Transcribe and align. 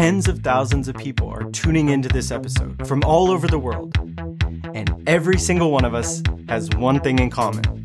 tens 0.00 0.28
of 0.28 0.38
thousands 0.38 0.88
of 0.88 0.96
people 0.96 1.28
are 1.28 1.44
tuning 1.50 1.90
into 1.90 2.08
this 2.08 2.30
episode 2.30 2.86
from 2.88 3.02
all 3.04 3.30
over 3.30 3.46
the 3.46 3.58
world. 3.58 3.94
And 4.72 5.06
every 5.06 5.38
single 5.38 5.70
one 5.70 5.84
of 5.84 5.92
us 5.92 6.22
has 6.48 6.70
one 6.70 7.00
thing 7.00 7.18
in 7.18 7.28
common. 7.28 7.84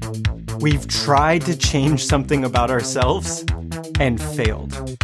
We've 0.61 0.87
tried 0.87 1.41
to 1.41 1.57
change 1.57 2.05
something 2.05 2.45
about 2.45 2.71
ourselves 2.71 3.43
and 3.99 4.21
failed. 4.21 4.97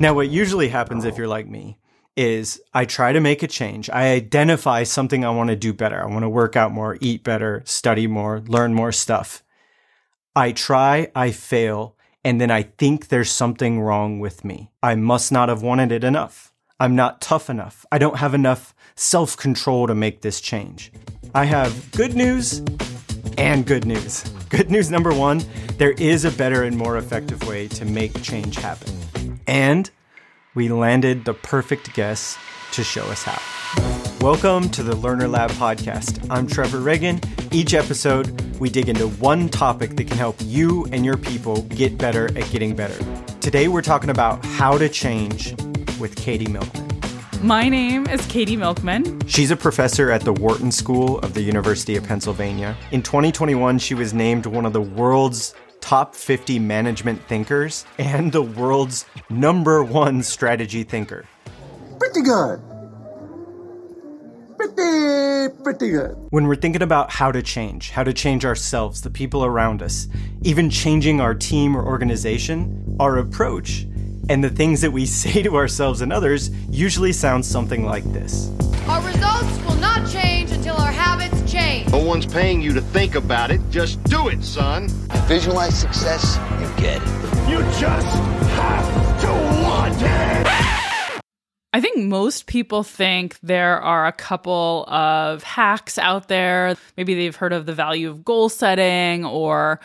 Now, 0.00 0.14
what 0.14 0.30
usually 0.30 0.68
happens 0.70 1.04
if 1.04 1.18
you're 1.18 1.28
like 1.28 1.46
me 1.46 1.76
is 2.16 2.62
I 2.72 2.86
try 2.86 3.12
to 3.12 3.20
make 3.20 3.42
a 3.42 3.46
change. 3.46 3.90
I 3.90 4.12
identify 4.12 4.84
something 4.84 5.26
I 5.26 5.30
want 5.30 5.50
to 5.50 5.56
do 5.56 5.74
better. 5.74 6.02
I 6.02 6.06
want 6.06 6.22
to 6.22 6.30
work 6.30 6.56
out 6.56 6.72
more, 6.72 6.96
eat 7.02 7.22
better, 7.22 7.62
study 7.66 8.06
more, 8.06 8.40
learn 8.40 8.72
more 8.72 8.90
stuff. 8.90 9.44
I 10.34 10.52
try, 10.52 11.12
I 11.14 11.30
fail, 11.30 11.97
and 12.28 12.38
then 12.38 12.50
I 12.50 12.64
think 12.64 13.08
there's 13.08 13.30
something 13.30 13.80
wrong 13.80 14.20
with 14.20 14.44
me. 14.44 14.70
I 14.82 14.96
must 14.96 15.32
not 15.32 15.48
have 15.48 15.62
wanted 15.62 15.90
it 15.90 16.04
enough. 16.04 16.52
I'm 16.78 16.94
not 16.94 17.22
tough 17.22 17.48
enough. 17.48 17.86
I 17.90 17.96
don't 17.96 18.18
have 18.18 18.34
enough 18.34 18.74
self 18.96 19.34
control 19.34 19.86
to 19.86 19.94
make 19.94 20.20
this 20.20 20.38
change. 20.42 20.92
I 21.34 21.46
have 21.46 21.90
good 21.92 22.14
news 22.14 22.62
and 23.38 23.64
good 23.64 23.86
news. 23.86 24.24
Good 24.50 24.70
news 24.70 24.90
number 24.90 25.14
one 25.14 25.42
there 25.78 25.92
is 25.92 26.26
a 26.26 26.30
better 26.30 26.64
and 26.64 26.76
more 26.76 26.98
effective 26.98 27.48
way 27.48 27.66
to 27.68 27.86
make 27.86 28.20
change 28.20 28.56
happen. 28.56 29.40
And 29.46 29.90
we 30.54 30.68
landed 30.68 31.24
the 31.24 31.32
perfect 31.32 31.94
guest 31.94 32.36
to 32.72 32.84
show 32.84 33.04
us 33.04 33.22
how. 33.22 33.40
Welcome 34.20 34.68
to 34.70 34.82
the 34.82 34.96
Learner 34.96 35.28
Lab 35.28 35.52
podcast. 35.52 36.26
I'm 36.28 36.46
Trevor 36.46 36.80
Ragan. 36.80 37.24
Each 37.54 37.72
episode, 37.72 38.47
we 38.58 38.70
dig 38.70 38.88
into 38.88 39.08
one 39.08 39.48
topic 39.48 39.96
that 39.96 40.08
can 40.08 40.16
help 40.16 40.36
you 40.40 40.86
and 40.92 41.04
your 41.04 41.16
people 41.16 41.62
get 41.62 41.96
better 41.96 42.26
at 42.38 42.50
getting 42.50 42.74
better. 42.74 42.98
Today, 43.40 43.68
we're 43.68 43.82
talking 43.82 44.10
about 44.10 44.44
how 44.44 44.76
to 44.78 44.88
change 44.88 45.54
with 45.98 46.16
Katy 46.16 46.46
Milkman. 46.48 46.88
My 47.42 47.68
name 47.68 48.06
is 48.08 48.24
Katy 48.26 48.56
Milkman. 48.56 49.24
She's 49.28 49.52
a 49.52 49.56
professor 49.56 50.10
at 50.10 50.22
the 50.22 50.32
Wharton 50.32 50.72
School 50.72 51.20
of 51.20 51.34
the 51.34 51.40
University 51.42 51.96
of 51.96 52.02
Pennsylvania. 52.02 52.76
In 52.90 53.00
2021, 53.02 53.78
she 53.78 53.94
was 53.94 54.12
named 54.12 54.46
one 54.46 54.66
of 54.66 54.72
the 54.72 54.80
world's 54.80 55.54
top 55.80 56.16
50 56.16 56.58
management 56.58 57.22
thinkers 57.28 57.86
and 57.96 58.32
the 58.32 58.42
world's 58.42 59.06
number 59.30 59.84
one 59.84 60.22
strategy 60.22 60.82
thinker. 60.82 61.26
Pretty 61.98 62.22
good. 62.22 62.60
Pretty, 64.58 65.54
pretty 65.62 65.90
good. 65.90 66.16
When 66.30 66.48
we're 66.48 66.56
thinking 66.56 66.82
about 66.82 67.12
how 67.12 67.30
to 67.30 67.42
change, 67.42 67.90
how 67.90 68.02
to 68.02 68.12
change 68.12 68.44
ourselves, 68.44 69.02
the 69.02 69.10
people 69.10 69.44
around 69.44 69.82
us, 69.82 70.08
even 70.42 70.68
changing 70.68 71.20
our 71.20 71.32
team 71.32 71.76
or 71.76 71.86
organization, 71.86 72.96
our 72.98 73.18
approach 73.18 73.86
and 74.28 74.42
the 74.42 74.50
things 74.50 74.80
that 74.80 74.90
we 74.90 75.06
say 75.22 75.42
to 75.42 75.54
ourselves 75.54 76.00
and 76.00 76.12
others 76.12 76.50
usually 76.70 77.12
sound 77.12 77.46
something 77.46 77.84
like 77.84 78.02
this. 78.12 78.50
Our 78.88 79.00
results 79.06 79.64
will 79.64 79.76
not 79.76 80.10
change 80.10 80.50
until 80.50 80.76
our 80.76 80.90
habits 80.90 81.40
change. 81.50 81.92
No 81.92 82.04
one's 82.04 82.26
paying 82.26 82.60
you 82.60 82.72
to 82.72 82.80
think 82.80 83.14
about 83.14 83.52
it. 83.52 83.60
Just 83.70 84.02
do 84.04 84.26
it, 84.26 84.42
son. 84.42 84.88
Visualize 85.28 85.78
success, 85.78 86.36
you 86.60 86.66
get 86.82 87.00
it. 87.00 87.08
You 87.48 87.58
just 87.78 88.06
have 88.56 89.20
to 89.20 89.28
want 89.62 89.94
it. 90.02 90.47
I 91.72 91.80
think 91.80 91.98
most 91.98 92.46
people 92.46 92.82
think 92.82 93.38
there 93.42 93.80
are 93.80 94.06
a 94.06 94.12
couple 94.12 94.86
of 94.88 95.42
hacks 95.42 95.98
out 95.98 96.28
there. 96.28 96.76
Maybe 96.96 97.14
they've 97.14 97.36
heard 97.36 97.52
of 97.52 97.66
the 97.66 97.74
value 97.74 98.08
of 98.08 98.24
goal 98.24 98.48
setting 98.48 99.24
or 99.26 99.78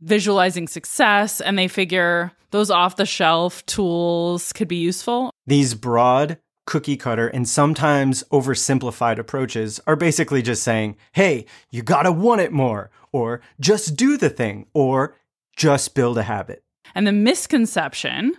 visualizing 0.00 0.66
success, 0.66 1.40
and 1.40 1.58
they 1.58 1.68
figure 1.68 2.32
those 2.52 2.70
off 2.70 2.96
the 2.96 3.04
shelf 3.04 3.64
tools 3.66 4.52
could 4.52 4.68
be 4.68 4.76
useful. 4.76 5.30
These 5.46 5.74
broad, 5.74 6.38
cookie 6.64 6.96
cutter, 6.96 7.28
and 7.28 7.46
sometimes 7.46 8.24
oversimplified 8.32 9.18
approaches 9.18 9.78
are 9.86 9.96
basically 9.96 10.40
just 10.40 10.62
saying, 10.62 10.96
hey, 11.12 11.44
you 11.70 11.82
gotta 11.82 12.12
want 12.12 12.40
it 12.40 12.52
more, 12.52 12.90
or 13.12 13.42
just 13.60 13.94
do 13.94 14.16
the 14.16 14.30
thing, 14.30 14.66
or 14.72 15.16
just 15.54 15.94
build 15.94 16.16
a 16.16 16.22
habit. 16.22 16.62
And 16.94 17.06
the 17.06 17.12
misconception 17.12 18.34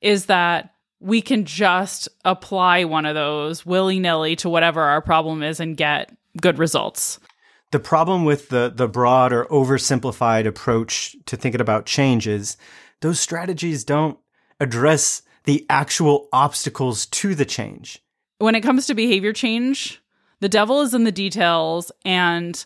is 0.00 0.26
that 0.26 0.74
we 1.00 1.22
can 1.22 1.44
just 1.44 2.08
apply 2.24 2.84
one 2.84 3.06
of 3.06 3.14
those 3.14 3.64
willy 3.64 3.98
nilly 3.98 4.36
to 4.36 4.48
whatever 4.48 4.82
our 4.82 5.00
problem 5.00 5.42
is 5.42 5.58
and 5.58 5.76
get 5.76 6.14
good 6.40 6.58
results. 6.58 7.18
The 7.72 7.80
problem 7.80 8.24
with 8.24 8.48
the, 8.48 8.72
the 8.74 8.88
broad 8.88 9.32
or 9.32 9.46
oversimplified 9.46 10.46
approach 10.46 11.16
to 11.26 11.36
thinking 11.36 11.60
about 11.60 11.86
change 11.86 12.26
is 12.26 12.56
those 13.00 13.18
strategies 13.18 13.84
don't 13.84 14.18
address 14.58 15.22
the 15.44 15.64
actual 15.70 16.28
obstacles 16.32 17.06
to 17.06 17.34
the 17.34 17.44
change. 17.44 18.02
When 18.38 18.54
it 18.54 18.60
comes 18.60 18.86
to 18.86 18.94
behavior 18.94 19.32
change, 19.32 20.02
the 20.40 20.48
devil 20.48 20.82
is 20.82 20.94
in 20.94 21.04
the 21.04 21.12
details, 21.12 21.92
and 22.04 22.62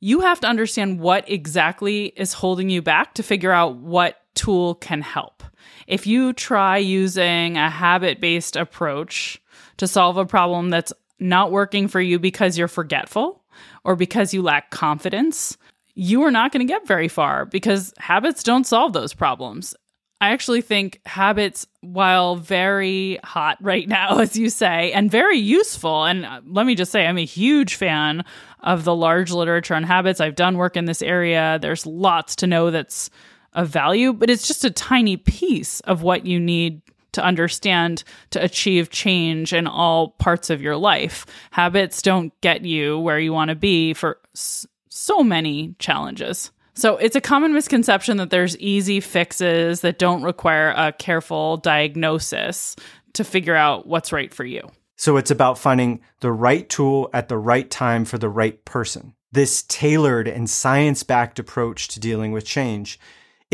you 0.00 0.20
have 0.20 0.40
to 0.40 0.46
understand 0.46 1.00
what 1.00 1.28
exactly 1.28 2.06
is 2.16 2.34
holding 2.34 2.68
you 2.70 2.82
back 2.82 3.14
to 3.14 3.22
figure 3.22 3.52
out 3.52 3.76
what 3.76 4.20
tool 4.34 4.74
can 4.76 5.00
help. 5.00 5.42
If 5.86 6.06
you 6.06 6.32
try 6.32 6.78
using 6.78 7.56
a 7.56 7.70
habit 7.70 8.20
based 8.20 8.56
approach 8.56 9.40
to 9.76 9.86
solve 9.86 10.16
a 10.16 10.26
problem 10.26 10.70
that's 10.70 10.92
not 11.18 11.52
working 11.52 11.88
for 11.88 12.00
you 12.00 12.18
because 12.18 12.58
you're 12.58 12.68
forgetful 12.68 13.42
or 13.84 13.96
because 13.96 14.34
you 14.34 14.42
lack 14.42 14.70
confidence, 14.70 15.56
you 15.94 16.22
are 16.22 16.30
not 16.30 16.52
going 16.52 16.66
to 16.66 16.72
get 16.72 16.86
very 16.86 17.08
far 17.08 17.44
because 17.46 17.94
habits 17.98 18.42
don't 18.42 18.66
solve 18.66 18.92
those 18.92 19.14
problems. 19.14 19.74
I 20.20 20.30
actually 20.30 20.62
think 20.62 21.00
habits, 21.04 21.66
while 21.82 22.36
very 22.36 23.18
hot 23.22 23.58
right 23.60 23.86
now, 23.86 24.18
as 24.20 24.36
you 24.36 24.48
say, 24.48 24.90
and 24.92 25.10
very 25.10 25.38
useful, 25.38 26.04
and 26.04 26.24
uh, 26.24 26.40
let 26.46 26.66
me 26.66 26.74
just 26.74 26.92
say, 26.92 27.06
I'm 27.06 27.18
a 27.18 27.24
huge 27.24 27.74
fan 27.74 28.24
of 28.60 28.84
the 28.84 28.94
large 28.94 29.32
literature 29.32 29.74
on 29.74 29.82
habits. 29.82 30.20
I've 30.20 30.34
done 30.34 30.56
work 30.56 30.76
in 30.76 30.86
this 30.86 31.02
area. 31.02 31.58
There's 31.60 31.84
lots 31.84 32.36
to 32.36 32.46
know 32.46 32.70
that's 32.70 33.10
of 33.54 33.68
value, 33.68 34.12
but 34.12 34.30
it's 34.30 34.46
just 34.46 34.64
a 34.64 34.70
tiny 34.70 35.16
piece 35.16 35.80
of 35.80 36.02
what 36.02 36.26
you 36.26 36.40
need 36.40 36.82
to 37.12 37.24
understand 37.24 38.04
to 38.30 38.42
achieve 38.42 38.90
change 38.90 39.52
in 39.52 39.66
all 39.66 40.10
parts 40.10 40.50
of 40.50 40.60
your 40.60 40.76
life. 40.76 41.26
Habits 41.52 42.02
don't 42.02 42.38
get 42.40 42.64
you 42.64 42.98
where 42.98 43.18
you 43.18 43.32
want 43.32 43.50
to 43.50 43.54
be 43.54 43.94
for 43.94 44.18
so 44.34 45.22
many 45.22 45.74
challenges. 45.78 46.50
So 46.74 46.96
it's 46.96 47.14
a 47.14 47.20
common 47.20 47.52
misconception 47.52 48.16
that 48.16 48.30
there's 48.30 48.58
easy 48.58 48.98
fixes 48.98 49.82
that 49.82 49.98
don't 49.98 50.22
require 50.22 50.70
a 50.70 50.92
careful 50.92 51.56
diagnosis 51.58 52.74
to 53.12 53.22
figure 53.22 53.54
out 53.54 53.86
what's 53.86 54.12
right 54.12 54.34
for 54.34 54.44
you. 54.44 54.68
So 54.96 55.16
it's 55.16 55.30
about 55.30 55.58
finding 55.58 56.00
the 56.20 56.32
right 56.32 56.68
tool 56.68 57.10
at 57.12 57.28
the 57.28 57.38
right 57.38 57.70
time 57.70 58.04
for 58.04 58.18
the 58.18 58.28
right 58.28 58.64
person. 58.64 59.14
This 59.30 59.62
tailored 59.64 60.26
and 60.28 60.50
science 60.50 61.02
backed 61.02 61.38
approach 61.38 61.88
to 61.88 62.00
dealing 62.00 62.32
with 62.32 62.44
change 62.44 62.98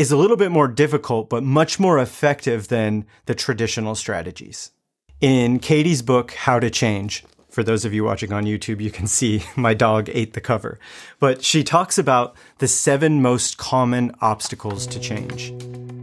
is 0.01 0.11
a 0.11 0.17
little 0.17 0.35
bit 0.35 0.49
more 0.49 0.67
difficult, 0.67 1.29
but 1.29 1.43
much 1.43 1.79
more 1.79 1.99
effective 1.99 2.69
than 2.69 3.05
the 3.27 3.35
traditional 3.35 3.93
strategies. 3.93 4.71
In 5.19 5.59
Katy's 5.59 6.01
book, 6.01 6.31
How 6.31 6.59
to 6.59 6.71
Change, 6.71 7.23
for 7.51 7.61
those 7.61 7.85
of 7.85 7.93
you 7.93 8.03
watching 8.03 8.33
on 8.33 8.45
YouTube, 8.45 8.81
you 8.81 8.89
can 8.89 9.05
see 9.05 9.43
my 9.55 9.75
dog 9.75 10.09
ate 10.11 10.33
the 10.33 10.41
cover. 10.41 10.79
But 11.19 11.43
she 11.43 11.63
talks 11.63 11.99
about 11.99 12.35
the 12.57 12.67
seven 12.67 13.21
most 13.21 13.59
common 13.59 14.11
obstacles 14.21 14.87
to 14.87 14.99
change 14.99 15.53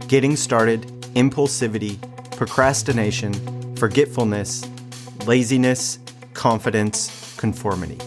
getting 0.07 0.37
started, 0.37 0.81
impulsivity, 1.15 1.99
procrastination, 2.37 3.33
forgetfulness, 3.75 4.65
laziness, 5.27 5.99
confidence, 6.33 7.35
conformity. 7.37 7.99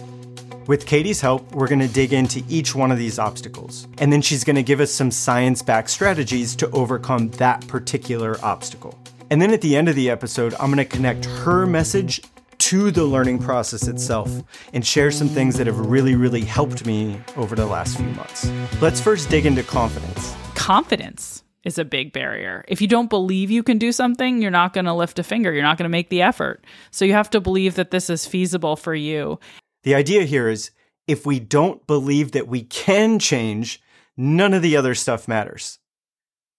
With 0.65 0.85
Katy's 0.85 1.19
help, 1.19 1.53
we're 1.53 1.67
going 1.67 1.79
to 1.79 1.89
dig 1.89 2.13
into 2.13 2.41
each 2.47 2.73
one 2.73 2.89
of 2.89 2.97
these 2.97 3.19
obstacles. 3.19 3.85
And 3.97 4.13
then 4.13 4.21
she's 4.21 4.45
going 4.45 4.55
to 4.55 4.63
give 4.63 4.79
us 4.79 4.91
some 4.91 5.11
science 5.11 5.61
backed 5.61 5.89
strategies 5.89 6.55
to 6.55 6.69
overcome 6.71 7.29
that 7.31 7.67
particular 7.67 8.37
obstacle. 8.41 8.97
And 9.29 9.41
then 9.41 9.51
at 9.51 9.59
the 9.59 9.75
end 9.75 9.89
of 9.89 9.95
the 9.95 10.09
episode, 10.09 10.53
I'm 10.61 10.71
going 10.71 10.77
to 10.77 10.85
connect 10.85 11.25
her 11.25 11.65
message 11.65 12.21
to 12.59 12.91
the 12.91 13.03
learning 13.03 13.39
process 13.39 13.89
itself 13.89 14.31
and 14.71 14.85
share 14.87 15.11
some 15.11 15.27
things 15.27 15.57
that 15.57 15.67
have 15.67 15.79
really, 15.79 16.15
really 16.15 16.45
helped 16.45 16.85
me 16.85 17.19
over 17.35 17.55
the 17.55 17.65
last 17.65 17.97
few 17.97 18.05
months. 18.07 18.49
Let's 18.79 19.01
first 19.01 19.29
dig 19.29 19.45
into 19.45 19.63
confidence. 19.63 20.33
Confidence 20.55 21.43
is 21.65 21.77
a 21.77 21.85
big 21.85 22.13
barrier. 22.13 22.63
If 22.67 22.81
you 22.81 22.87
don't 22.87 23.09
believe 23.09 23.51
you 23.51 23.63
can 23.63 23.77
do 23.77 23.91
something, 23.91 24.41
you're 24.41 24.51
not 24.51 24.73
going 24.73 24.85
to 24.85 24.93
lift 24.93 25.19
a 25.19 25.23
finger. 25.23 25.51
You're 25.51 25.63
not 25.63 25.77
going 25.77 25.85
to 25.85 25.89
make 25.89 26.09
the 26.09 26.21
effort. 26.21 26.63
So 26.91 27.03
you 27.05 27.13
have 27.13 27.29
to 27.31 27.41
believe 27.41 27.75
that 27.75 27.91
this 27.91 28.09
is 28.09 28.25
feasible 28.25 28.75
for 28.75 28.93
you. 28.95 29.39
The 29.83 29.95
idea 29.95 30.23
here 30.23 30.47
is 30.47 30.71
if 31.07 31.25
we 31.25 31.39
don't 31.39 31.85
believe 31.87 32.31
that 32.31 32.47
we 32.47 32.63
can 32.63 33.19
change, 33.19 33.81
none 34.17 34.53
of 34.53 34.61
the 34.61 34.77
other 34.77 34.95
stuff 34.95 35.27
matters. 35.27 35.79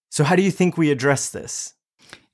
So, 0.09 0.23
how 0.23 0.35
do 0.35 0.43
you 0.43 0.51
think 0.51 0.77
we 0.77 0.91
address 0.91 1.29
this? 1.29 1.73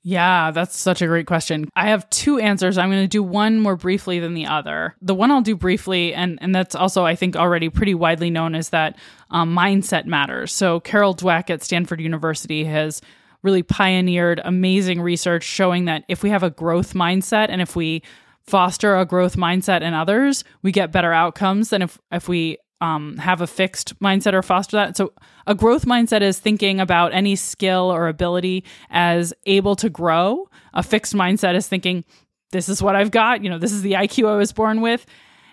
Yeah, 0.04 0.50
that's 0.50 0.76
such 0.76 1.00
a 1.00 1.06
great 1.06 1.26
question. 1.26 1.68
I 1.76 1.88
have 1.88 2.10
two 2.10 2.38
answers. 2.38 2.76
I'm 2.76 2.90
going 2.90 3.04
to 3.04 3.08
do 3.08 3.22
one 3.22 3.60
more 3.60 3.76
briefly 3.76 4.18
than 4.18 4.34
the 4.34 4.46
other. 4.46 4.96
The 5.00 5.14
one 5.14 5.30
I'll 5.30 5.42
do 5.42 5.54
briefly, 5.54 6.12
and, 6.12 6.40
and 6.42 6.52
that's 6.52 6.74
also, 6.74 7.06
I 7.06 7.14
think, 7.14 7.36
already 7.36 7.68
pretty 7.68 7.94
widely 7.94 8.28
known, 8.28 8.56
is 8.56 8.70
that 8.70 8.98
um, 9.30 9.54
mindset 9.54 10.06
matters. 10.06 10.52
So, 10.52 10.80
Carol 10.80 11.14
Dweck 11.14 11.50
at 11.50 11.62
Stanford 11.62 12.00
University 12.00 12.64
has 12.64 13.00
really 13.42 13.62
pioneered 13.62 14.40
amazing 14.44 15.00
research 15.00 15.44
showing 15.44 15.86
that 15.86 16.04
if 16.08 16.22
we 16.22 16.30
have 16.30 16.42
a 16.42 16.50
growth 16.50 16.94
mindset 16.94 17.46
and 17.48 17.60
if 17.60 17.74
we 17.74 18.02
foster 18.46 18.96
a 18.96 19.06
growth 19.06 19.36
mindset 19.36 19.82
in 19.82 19.94
others, 19.94 20.44
we 20.62 20.72
get 20.72 20.92
better 20.92 21.12
outcomes 21.12 21.70
than 21.70 21.82
if 21.82 21.98
if 22.10 22.28
we 22.28 22.58
um, 22.82 23.16
have 23.18 23.40
a 23.40 23.46
fixed 23.46 23.98
mindset 24.00 24.34
or 24.34 24.42
foster 24.42 24.76
that. 24.76 24.96
So, 24.96 25.12
a 25.46 25.54
growth 25.54 25.84
mindset 25.84 26.20
is 26.20 26.38
thinking 26.40 26.80
about 26.80 27.14
any 27.14 27.36
skill 27.36 27.92
or 27.92 28.08
ability 28.08 28.64
as 28.90 29.32
able 29.46 29.76
to 29.76 29.88
grow. 29.88 30.48
A 30.74 30.82
fixed 30.82 31.14
mindset 31.14 31.54
is 31.54 31.68
thinking, 31.68 32.04
this 32.50 32.68
is 32.68 32.82
what 32.82 32.96
I've 32.96 33.12
got. 33.12 33.42
You 33.42 33.50
know, 33.50 33.58
this 33.58 33.72
is 33.72 33.82
the 33.82 33.92
IQ 33.92 34.28
I 34.28 34.36
was 34.36 34.52
born 34.52 34.80
with. 34.80 35.06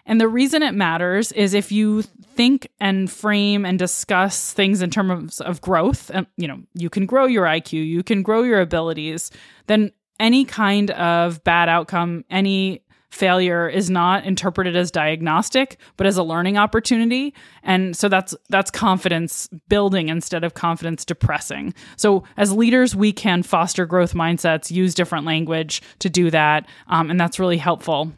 And 0.08 0.20
the 0.20 0.28
reason 0.28 0.64
it 0.64 0.74
matters 0.74 1.32
is 1.34 1.54
if 1.54 1.72
you 1.72 2.02
think 2.02 2.68
and 2.80 3.12
frame 3.12 3.64
and 3.64 3.78
discuss 3.78 4.52
things 4.52 4.82
in 4.82 4.90
terms 4.90 5.40
of 5.40 5.62
growth, 5.62 6.10
and 6.12 6.26
you 6.36 6.48
know, 6.48 6.62
you 6.74 6.90
can 6.90 7.06
grow 7.06 7.28
your 7.28 7.46
IQ, 7.46 7.74
you 7.86 8.02
can 8.02 8.24
grow 8.24 8.42
your 8.42 8.60
abilities, 8.60 9.30
then 9.68 9.92
any 10.20 10.46
kind 10.46 10.92
of 10.92 11.44
bad 11.44 11.70
outcome, 11.70 12.26
any 12.30 12.84
failure 13.10 13.68
is 13.68 13.90
not 13.90 14.24
interpreted 14.24 14.76
as 14.76 14.92
diagnostic 14.92 15.78
but 15.98 16.06
as 16.06 16.18
a 16.18 16.24
learning 16.24 16.58
opportunity. 16.58 17.34
And 17.64 17.96
so 17.96 18.08
that's 18.08 18.36
that's 18.50 18.70
confidence 18.72 19.50
building 19.68 20.10
instead 20.10 20.44
of 20.44 20.54
confidence 20.54 21.04
depressing. 21.06 21.74
So 21.98 22.24
as 22.38 22.52
leaders 22.52 22.96
we 22.96 23.12
can 23.12 23.44
foster 23.44 23.86
growth 23.86 24.14
mindsets 24.14 24.72
use 24.72 24.94
different 24.94 25.26
language 25.26 25.82
to 26.00 26.10
do 26.10 26.30
that 26.32 26.68
um, 26.88 27.10
and 27.10 27.20
that's 27.20 27.40
really 27.40 27.58
helpful. 27.58 28.12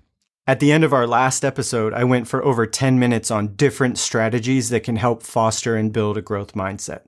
At 0.48 0.60
the 0.60 0.72
end 0.72 0.84
of 0.84 0.92
our 0.92 1.08
last 1.08 1.46
episode, 1.46 1.94
I 1.94 2.04
went 2.04 2.28
for 2.28 2.44
over 2.44 2.66
10 2.66 3.00
minutes 3.00 3.32
on 3.32 3.56
different 3.56 3.98
strategies 3.98 4.70
that 4.70 4.84
can 4.84 4.96
help 4.96 5.24
foster 5.24 5.76
and 5.76 5.94
build 5.94 6.18
a 6.18 6.22
growth 6.22 6.54
mindset. 6.54 7.02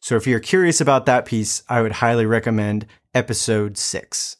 So 0.00 0.16
if 0.16 0.26
you're 0.26 0.38
curious 0.38 0.82
about 0.82 1.06
that 1.06 1.24
piece, 1.24 1.62
I 1.66 1.80
would 1.80 1.92
highly 1.92 2.26
recommend 2.26 2.86
episode 3.14 3.78
6. 3.78 4.36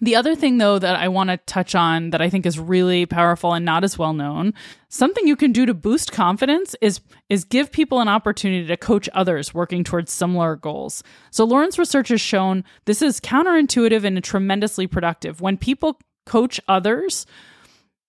The 0.00 0.14
other 0.14 0.36
thing, 0.36 0.58
though, 0.58 0.78
that 0.78 0.96
I 0.96 1.08
want 1.08 1.30
to 1.30 1.38
touch 1.38 1.74
on 1.74 2.10
that 2.10 2.22
I 2.22 2.30
think 2.30 2.46
is 2.46 2.58
really 2.58 3.04
powerful 3.04 3.52
and 3.52 3.64
not 3.64 3.82
as 3.82 3.98
well 3.98 4.12
known, 4.12 4.54
something 4.88 5.26
you 5.26 5.34
can 5.34 5.50
do 5.50 5.66
to 5.66 5.74
boost 5.74 6.12
confidence 6.12 6.76
is 6.80 7.00
is 7.28 7.44
give 7.44 7.72
people 7.72 8.00
an 8.00 8.08
opportunity 8.08 8.66
to 8.66 8.76
coach 8.76 9.08
others 9.12 9.52
working 9.52 9.82
towards 9.82 10.12
similar 10.12 10.54
goals. 10.54 11.02
So 11.32 11.44
Lauren's 11.44 11.78
research 11.78 12.08
has 12.08 12.20
shown 12.20 12.62
this 12.84 13.02
is 13.02 13.20
counterintuitive 13.20 14.04
and 14.04 14.22
tremendously 14.22 14.86
productive. 14.86 15.40
When 15.40 15.56
people 15.56 15.98
coach 16.26 16.60
others, 16.68 17.26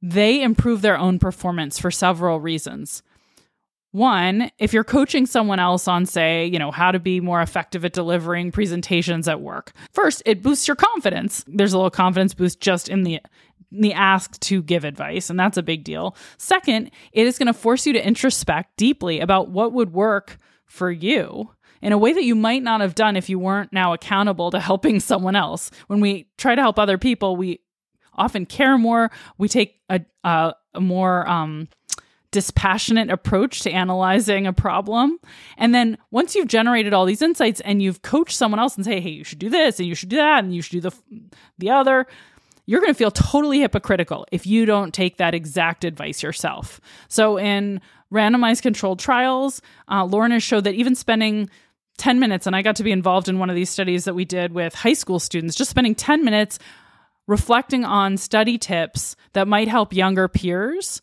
they 0.01 0.43
improve 0.43 0.81
their 0.81 0.97
own 0.97 1.17
performance 1.17 1.79
for 1.79 1.89
several 1.89 2.39
reasons. 2.39 3.01
One, 3.91 4.51
if 4.59 4.71
you're 4.71 4.83
coaching 4.83 5.25
someone 5.25 5.59
else 5.59 5.87
on, 5.87 6.05
say, 6.05 6.45
you 6.45 6.59
know, 6.59 6.69
how 6.69 6.91
to 6.91 6.99
be 6.99 7.19
more 7.19 7.41
effective 7.41 7.83
at 7.83 7.93
delivering 7.93 8.51
presentations 8.51 9.27
at 9.27 9.41
work, 9.41 9.71
first, 9.91 10.21
it 10.27 10.43
boosts 10.43 10.67
your 10.67 10.75
confidence. 10.75 11.43
There's 11.47 11.73
a 11.73 11.77
little 11.77 11.89
confidence 11.89 12.33
boost 12.33 12.59
just 12.59 12.89
in 12.89 13.03
the 13.03 13.19
the 13.71 13.93
ask 13.93 14.39
to 14.39 14.63
give 14.63 14.83
advice, 14.83 15.29
and 15.29 15.39
that's 15.39 15.57
a 15.57 15.63
big 15.63 15.83
deal. 15.83 16.15
Second, 16.37 16.89
it 17.11 17.27
is 17.27 17.37
going 17.37 17.47
to 17.47 17.53
force 17.53 17.85
you 17.85 17.93
to 17.93 18.01
introspect 18.03 18.65
deeply 18.77 19.19
about 19.19 19.49
what 19.49 19.73
would 19.73 19.93
work 19.93 20.37
for 20.65 20.91
you 20.91 21.51
in 21.81 21.91
a 21.91 21.97
way 21.97 22.13
that 22.13 22.23
you 22.23 22.35
might 22.35 22.63
not 22.63 22.81
have 22.81 22.95
done 22.95 23.15
if 23.15 23.29
you 23.29 23.39
weren't 23.39 23.71
now 23.71 23.93
accountable 23.93 24.51
to 24.51 24.59
helping 24.59 24.99
someone 24.99 25.35
else. 25.35 25.71
When 25.87 25.99
we 25.99 26.27
try 26.37 26.55
to 26.55 26.61
help 26.61 26.79
other 26.79 26.97
people, 26.97 27.35
we 27.35 27.59
often 28.15 28.45
care 28.45 28.77
more. 28.77 29.11
We 29.37 29.47
take 29.47 29.79
a, 29.89 30.01
a, 30.23 30.53
a 30.73 30.81
more 30.81 31.27
um, 31.27 31.67
dispassionate 32.31 33.09
approach 33.09 33.61
to 33.61 33.71
analyzing 33.71 34.45
a 34.45 34.53
problem. 34.53 35.19
And 35.57 35.73
then 35.73 35.97
once 36.11 36.35
you've 36.35 36.47
generated 36.47 36.93
all 36.93 37.05
these 37.05 37.21
insights 37.21 37.59
and 37.61 37.81
you've 37.81 38.01
coached 38.01 38.37
someone 38.37 38.59
else 38.59 38.75
and 38.75 38.85
say, 38.85 38.99
"Hey, 38.99 39.09
you 39.09 39.23
should 39.23 39.39
do 39.39 39.49
this 39.49 39.79
and 39.79 39.87
you 39.87 39.95
should 39.95 40.09
do 40.09 40.17
that 40.17 40.43
and 40.43 40.53
you 40.53 40.61
should 40.61 40.81
do 40.81 40.89
the 40.89 40.91
the 41.57 41.69
other," 41.71 42.05
you're 42.65 42.81
going 42.81 42.93
to 42.93 42.97
feel 42.97 43.09
totally 43.09 43.61
hypocritical 43.61 44.27
if 44.31 44.45
you 44.45 44.63
don't 44.67 44.93
take 44.93 45.17
that 45.17 45.33
exact 45.33 45.83
advice 45.83 46.21
yourself. 46.21 46.79
So 47.07 47.39
in 47.39 47.81
randomized 48.13 48.61
controlled 48.61 48.99
trials, 48.99 49.59
uh, 49.89 50.05
Lauren 50.05 50.31
has 50.31 50.43
showed 50.43 50.65
that 50.65 50.75
even 50.75 50.93
spending 50.93 51.49
10 51.97 52.19
minutes, 52.19 52.45
and 52.45 52.55
I 52.55 52.61
got 52.61 52.75
to 52.75 52.83
be 52.83 52.91
involved 52.91 53.27
in 53.27 53.39
one 53.39 53.49
of 53.49 53.55
these 53.55 53.71
studies 53.71 54.05
that 54.05 54.13
we 54.13 54.23
did 54.23 54.53
with 54.53 54.75
high 54.75 54.93
school 54.93 55.19
students, 55.19 55.55
just 55.55 55.71
spending 55.71 55.95
10 55.95 56.23
minutes 56.23 56.59
reflecting 57.25 57.85
on 57.85 58.17
study 58.17 58.59
tips 58.59 59.15
that 59.33 59.47
might 59.47 59.67
help 59.67 59.91
younger 59.91 60.27
peers 60.27 61.01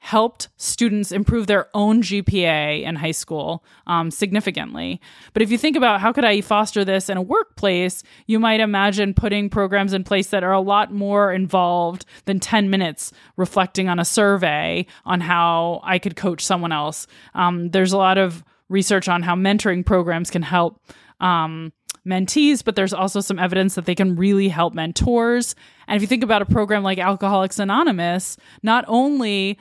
helped 0.00 0.48
students 0.56 1.10
improve 1.12 1.46
their 1.46 1.68
own 1.74 2.02
GPA 2.02 2.82
in 2.82 2.96
high 2.96 3.10
school 3.10 3.64
um, 3.86 4.10
significantly. 4.10 5.00
But 5.32 5.42
if 5.42 5.50
you 5.50 5.58
think 5.58 5.76
about 5.76 6.00
how 6.00 6.12
could 6.12 6.24
I 6.24 6.40
foster 6.40 6.84
this 6.84 7.08
in 7.08 7.16
a 7.16 7.22
workplace, 7.22 8.02
you 8.26 8.38
might 8.38 8.60
imagine 8.60 9.12
putting 9.12 9.50
programs 9.50 9.92
in 9.92 10.04
place 10.04 10.28
that 10.28 10.44
are 10.44 10.52
a 10.52 10.60
lot 10.60 10.92
more 10.92 11.32
involved 11.32 12.06
than 12.26 12.38
10 12.38 12.70
minutes 12.70 13.12
reflecting 13.36 13.88
on 13.88 13.98
a 13.98 14.04
survey 14.04 14.86
on 15.04 15.20
how 15.20 15.80
I 15.82 15.98
could 15.98 16.16
coach 16.16 16.44
someone 16.44 16.72
else. 16.72 17.06
Um, 17.34 17.70
there's 17.70 17.92
a 17.92 17.98
lot 17.98 18.18
of 18.18 18.44
research 18.68 19.08
on 19.08 19.22
how 19.22 19.34
mentoring 19.34 19.84
programs 19.84 20.30
can 20.30 20.42
help. 20.42 20.80
Um, 21.20 21.72
mentees, 22.06 22.64
but 22.64 22.74
there's 22.74 22.94
also 22.94 23.20
some 23.20 23.38
evidence 23.38 23.74
that 23.74 23.84
they 23.84 23.94
can 23.94 24.16
really 24.16 24.48
help 24.48 24.72
mentors. 24.72 25.54
And 25.86 25.96
if 25.96 26.02
you 26.02 26.08
think 26.08 26.22
about 26.22 26.40
a 26.40 26.46
program 26.46 26.82
like 26.82 26.98
Alcoholics 26.98 27.58
Anonymous, 27.58 28.36
not 28.62 28.84
only 28.88 29.58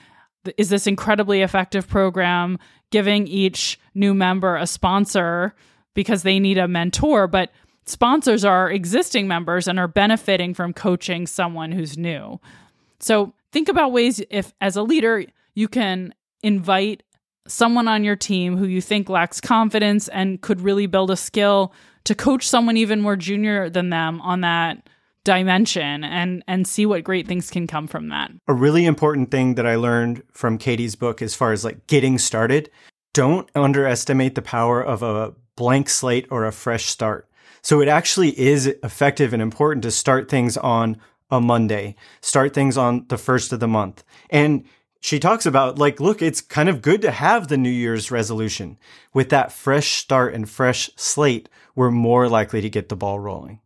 is 0.58 0.70
this 0.70 0.88
incredibly 0.88 1.42
effective 1.42 1.88
program 1.88 2.58
giving 2.92 3.28
each 3.28 3.80
new 3.94 4.14
member 4.14 4.56
a 4.56 4.68
sponsor 4.68 5.54
because 5.94 6.24
they 6.24 6.40
need 6.40 6.58
a 6.58 6.68
mentor, 6.68 7.28
but 7.28 7.52
sponsors 7.86 8.46
are 8.46 8.70
existing 8.70 9.28
members 9.28 9.68
and 9.68 9.80
are 9.80 9.88
benefiting 9.88 10.54
from 10.54 10.74
coaching 10.74 11.26
someone 11.26 11.72
who's 11.72 11.98
new. 11.98 12.40
So 13.00 13.34
think 13.52 13.70
about 13.70 13.92
ways 13.92 14.22
if, 14.30 14.54
as 14.62 14.76
a 14.76 14.84
leader, 14.84 15.26
you 15.56 15.68
can 15.68 16.14
invite 16.44 17.04
someone 17.48 17.88
on 17.88 18.04
your 18.04 18.16
team 18.16 18.58
who 18.58 18.66
you 18.66 18.82
think 18.82 19.10
lacks 19.10 19.42
confidence 19.42 20.08
and 20.10 20.42
could 20.42 20.62
really 20.62 20.86
build 20.86 21.10
a 21.10 21.16
skill 21.16 21.74
to 22.04 22.14
coach 22.14 22.48
someone 22.48 22.78
even 22.78 23.02
more 23.02 23.16
junior 23.16 23.70
than 23.70 23.90
them 23.90 24.22
on 24.22 24.42
that 24.42 24.88
dimension 25.28 26.06
and 26.06 26.42
and 26.48 26.66
see 26.66 26.86
what 26.86 27.04
great 27.04 27.28
things 27.28 27.52
can 27.52 27.68
come 27.68 27.86
from 27.86 28.08
that. 28.08 28.32
A 28.48 28.54
really 28.54 28.86
important 28.86 29.30
thing 29.30 29.56
that 29.56 29.68
I 29.68 29.76
learned 29.76 30.24
from 30.32 30.58
Katy's 30.58 30.96
book 30.96 31.22
as 31.22 31.36
far 31.36 31.52
as 31.52 31.66
like 31.66 31.86
getting 31.88 32.18
started, 32.18 32.72
don't 33.14 33.50
underestimate 33.54 34.36
the 34.36 34.42
power 34.42 34.82
of 34.82 35.04
a 35.04 35.34
blank 35.58 35.90
slate 35.90 36.28
or 36.32 36.46
a 36.46 36.54
fresh 36.54 36.86
start. 36.86 37.28
So 37.62 37.82
it 37.82 37.90
actually 37.90 38.40
is 38.40 38.68
effective 38.68 39.34
and 39.34 39.42
important 39.42 39.84
to 39.84 39.92
start 39.92 40.30
things 40.30 40.56
on 40.56 40.96
a 41.30 41.42
Monday, 41.42 41.96
start 42.22 42.54
things 42.54 42.78
on 42.78 43.06
the 43.10 43.18
first 43.18 43.52
of 43.52 43.60
the 43.60 43.68
month. 43.68 44.06
And 44.30 44.64
she 45.02 45.20
talks 45.20 45.46
about 45.46 45.78
like, 45.78 46.00
look, 46.00 46.22
it's 46.22 46.40
kind 46.40 46.70
of 46.70 46.82
good 46.82 47.02
to 47.02 47.12
have 47.12 47.50
the 47.50 47.58
New 47.58 47.70
Year's 47.70 48.12
resolution. 48.12 48.78
With 49.14 49.28
that 49.30 49.52
fresh 49.52 49.92
start 49.96 50.34
and 50.34 50.50
fresh 50.50 50.90
slate, 50.96 51.50
we're 51.76 51.92
more 51.92 52.30
likely 52.30 52.62
to 52.62 52.70
get 52.70 52.88
the 52.88 52.96
ball 52.96 53.20
rolling. 53.20 53.60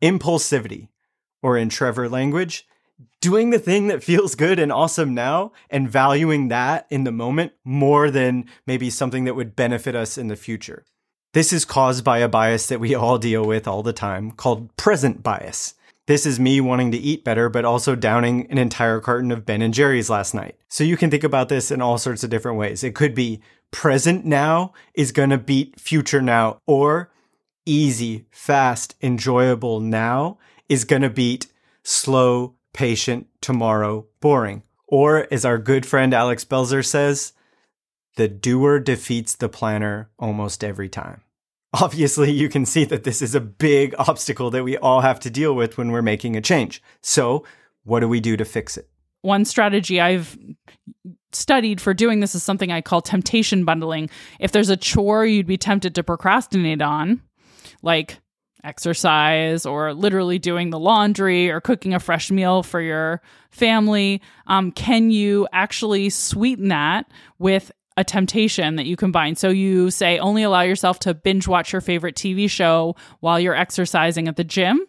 Impulsivity 0.00 0.86
or 1.42 1.56
in 1.56 1.68
Trevor 1.68 2.08
language, 2.08 2.66
doing 3.20 3.50
the 3.50 3.58
thing 3.58 3.88
that 3.88 4.02
feels 4.02 4.34
good 4.34 4.58
and 4.58 4.72
awesome 4.72 5.14
now 5.14 5.52
and 5.70 5.90
valuing 5.90 6.48
that 6.48 6.86
in 6.90 7.04
the 7.04 7.12
moment 7.12 7.52
more 7.64 8.10
than 8.10 8.44
maybe 8.66 8.90
something 8.90 9.24
that 9.24 9.34
would 9.34 9.56
benefit 9.56 9.94
us 9.94 10.18
in 10.18 10.28
the 10.28 10.36
future. 10.36 10.84
This 11.34 11.52
is 11.52 11.64
caused 11.64 12.04
by 12.04 12.18
a 12.18 12.28
bias 12.28 12.68
that 12.68 12.80
we 12.80 12.94
all 12.94 13.18
deal 13.18 13.44
with 13.44 13.68
all 13.68 13.82
the 13.82 13.92
time 13.92 14.30
called 14.30 14.74
present 14.76 15.22
bias. 15.22 15.74
This 16.06 16.24
is 16.24 16.40
me 16.40 16.58
wanting 16.60 16.90
to 16.92 16.98
eat 16.98 17.22
better, 17.22 17.50
but 17.50 17.66
also 17.66 17.94
downing 17.94 18.50
an 18.50 18.56
entire 18.56 18.98
carton 18.98 19.30
of 19.30 19.44
Ben 19.44 19.60
and 19.60 19.74
Jerry's 19.74 20.08
last 20.08 20.32
night. 20.32 20.56
So 20.68 20.82
you 20.82 20.96
can 20.96 21.10
think 21.10 21.22
about 21.22 21.50
this 21.50 21.70
in 21.70 21.82
all 21.82 21.98
sorts 21.98 22.24
of 22.24 22.30
different 22.30 22.56
ways. 22.56 22.82
It 22.82 22.94
could 22.94 23.14
be 23.14 23.42
present 23.70 24.24
now 24.24 24.72
is 24.94 25.12
going 25.12 25.28
to 25.28 25.36
beat 25.36 25.78
future 25.78 26.22
now, 26.22 26.60
or 26.66 27.10
easy, 27.66 28.24
fast, 28.30 28.94
enjoyable 29.02 29.80
now 29.80 30.38
is 30.68 30.84
going 30.84 31.02
to 31.02 31.10
beat 31.10 31.46
slow, 31.82 32.54
patient, 32.72 33.26
tomorrow, 33.40 34.06
boring. 34.20 34.62
Or, 34.86 35.26
as 35.30 35.44
our 35.44 35.58
good 35.58 35.84
friend 35.84 36.14
Alex 36.14 36.44
Belzer 36.44 36.84
says, 36.84 37.32
the 38.16 38.28
doer 38.28 38.80
defeats 38.80 39.34
the 39.34 39.48
planner 39.48 40.10
almost 40.18 40.64
every 40.64 40.88
time. 40.88 41.22
Obviously, 41.72 42.30
you 42.30 42.48
can 42.48 42.64
see 42.64 42.84
that 42.84 43.04
this 43.04 43.20
is 43.20 43.34
a 43.34 43.40
big 43.40 43.94
obstacle 43.98 44.50
that 44.50 44.64
we 44.64 44.76
all 44.78 45.02
have 45.02 45.20
to 45.20 45.30
deal 45.30 45.54
with 45.54 45.76
when 45.76 45.92
we're 45.92 46.02
making 46.02 46.36
a 46.36 46.40
change. 46.40 46.82
So, 47.02 47.44
what 47.84 48.00
do 48.00 48.08
we 48.08 48.20
do 48.20 48.36
to 48.36 48.44
fix 48.44 48.76
it? 48.76 48.88
One 49.22 49.44
strategy 49.44 50.00
I've 50.00 50.38
studied 51.32 51.80
for 51.80 51.92
doing 51.92 52.20
this 52.20 52.34
is 52.34 52.42
something 52.42 52.72
I 52.72 52.80
call 52.80 53.02
temptation 53.02 53.64
bundling. 53.64 54.08
If 54.40 54.52
there's 54.52 54.70
a 54.70 54.76
chore 54.76 55.26
you'd 55.26 55.46
be 55.46 55.58
tempted 55.58 55.94
to 55.94 56.02
procrastinate 56.02 56.82
on, 56.82 57.22
like 57.82 58.18
exercise 58.64 59.64
or 59.64 59.94
literally 59.94 60.38
doing 60.38 60.70
the 60.70 60.78
laundry 60.78 61.50
or 61.50 61.60
cooking 61.60 61.94
a 61.94 62.00
fresh 62.00 62.30
meal 62.30 62.62
for 62.62 62.80
your 62.80 63.22
family, 63.50 64.20
um, 64.46 64.72
can 64.72 65.10
you 65.10 65.46
actually 65.52 66.10
sweeten 66.10 66.68
that 66.68 67.06
with 67.38 67.70
a 67.98 68.04
temptation 68.04 68.76
that 68.76 68.86
you 68.86 68.96
combine. 68.96 69.34
So 69.34 69.48
you 69.48 69.90
say 69.90 70.20
only 70.20 70.44
allow 70.44 70.60
yourself 70.60 71.00
to 71.00 71.14
binge 71.14 71.48
watch 71.48 71.72
your 71.72 71.80
favorite 71.80 72.14
TV 72.14 72.48
show 72.48 72.94
while 73.18 73.40
you're 73.40 73.56
exercising 73.56 74.28
at 74.28 74.36
the 74.36 74.44
gym, 74.44 74.86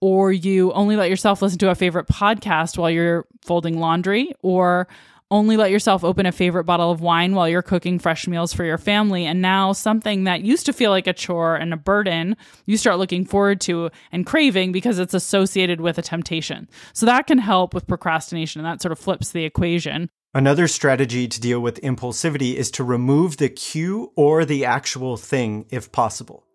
or 0.00 0.32
you 0.32 0.72
only 0.72 0.96
let 0.96 1.10
yourself 1.10 1.42
listen 1.42 1.58
to 1.58 1.68
a 1.68 1.74
favorite 1.74 2.08
podcast 2.08 2.78
while 2.78 2.90
you're 2.90 3.26
folding 3.42 3.78
laundry, 3.78 4.32
or 4.40 4.88
only 5.32 5.56
let 5.56 5.70
yourself 5.70 6.04
open 6.04 6.26
a 6.26 6.32
favorite 6.32 6.64
bottle 6.64 6.90
of 6.90 7.00
wine 7.00 7.34
while 7.34 7.48
you're 7.48 7.62
cooking 7.62 7.98
fresh 7.98 8.28
meals 8.28 8.52
for 8.52 8.64
your 8.64 8.78
family. 8.78 9.24
And 9.24 9.40
now 9.40 9.72
something 9.72 10.24
that 10.24 10.42
used 10.42 10.66
to 10.66 10.72
feel 10.72 10.90
like 10.90 11.06
a 11.06 11.12
chore 11.12 11.56
and 11.56 11.72
a 11.72 11.76
burden, 11.76 12.36
you 12.66 12.76
start 12.76 12.98
looking 12.98 13.24
forward 13.24 13.60
to 13.62 13.90
and 14.12 14.26
craving 14.26 14.70
because 14.70 14.98
it's 14.98 15.14
associated 15.14 15.80
with 15.80 15.98
a 15.98 16.02
temptation. 16.02 16.68
So 16.92 17.06
that 17.06 17.26
can 17.26 17.38
help 17.38 17.74
with 17.74 17.88
procrastination 17.88 18.60
and 18.60 18.66
that 18.66 18.82
sort 18.82 18.92
of 18.92 18.98
flips 18.98 19.32
the 19.32 19.44
equation. 19.44 20.10
Another 20.34 20.68
strategy 20.68 21.26
to 21.26 21.40
deal 21.40 21.60
with 21.60 21.80
impulsivity 21.80 22.54
is 22.54 22.70
to 22.72 22.84
remove 22.84 23.38
the 23.38 23.48
cue 23.48 24.12
or 24.16 24.44
the 24.44 24.64
actual 24.64 25.16
thing 25.16 25.66
if 25.70 25.90
possible. 25.92 26.46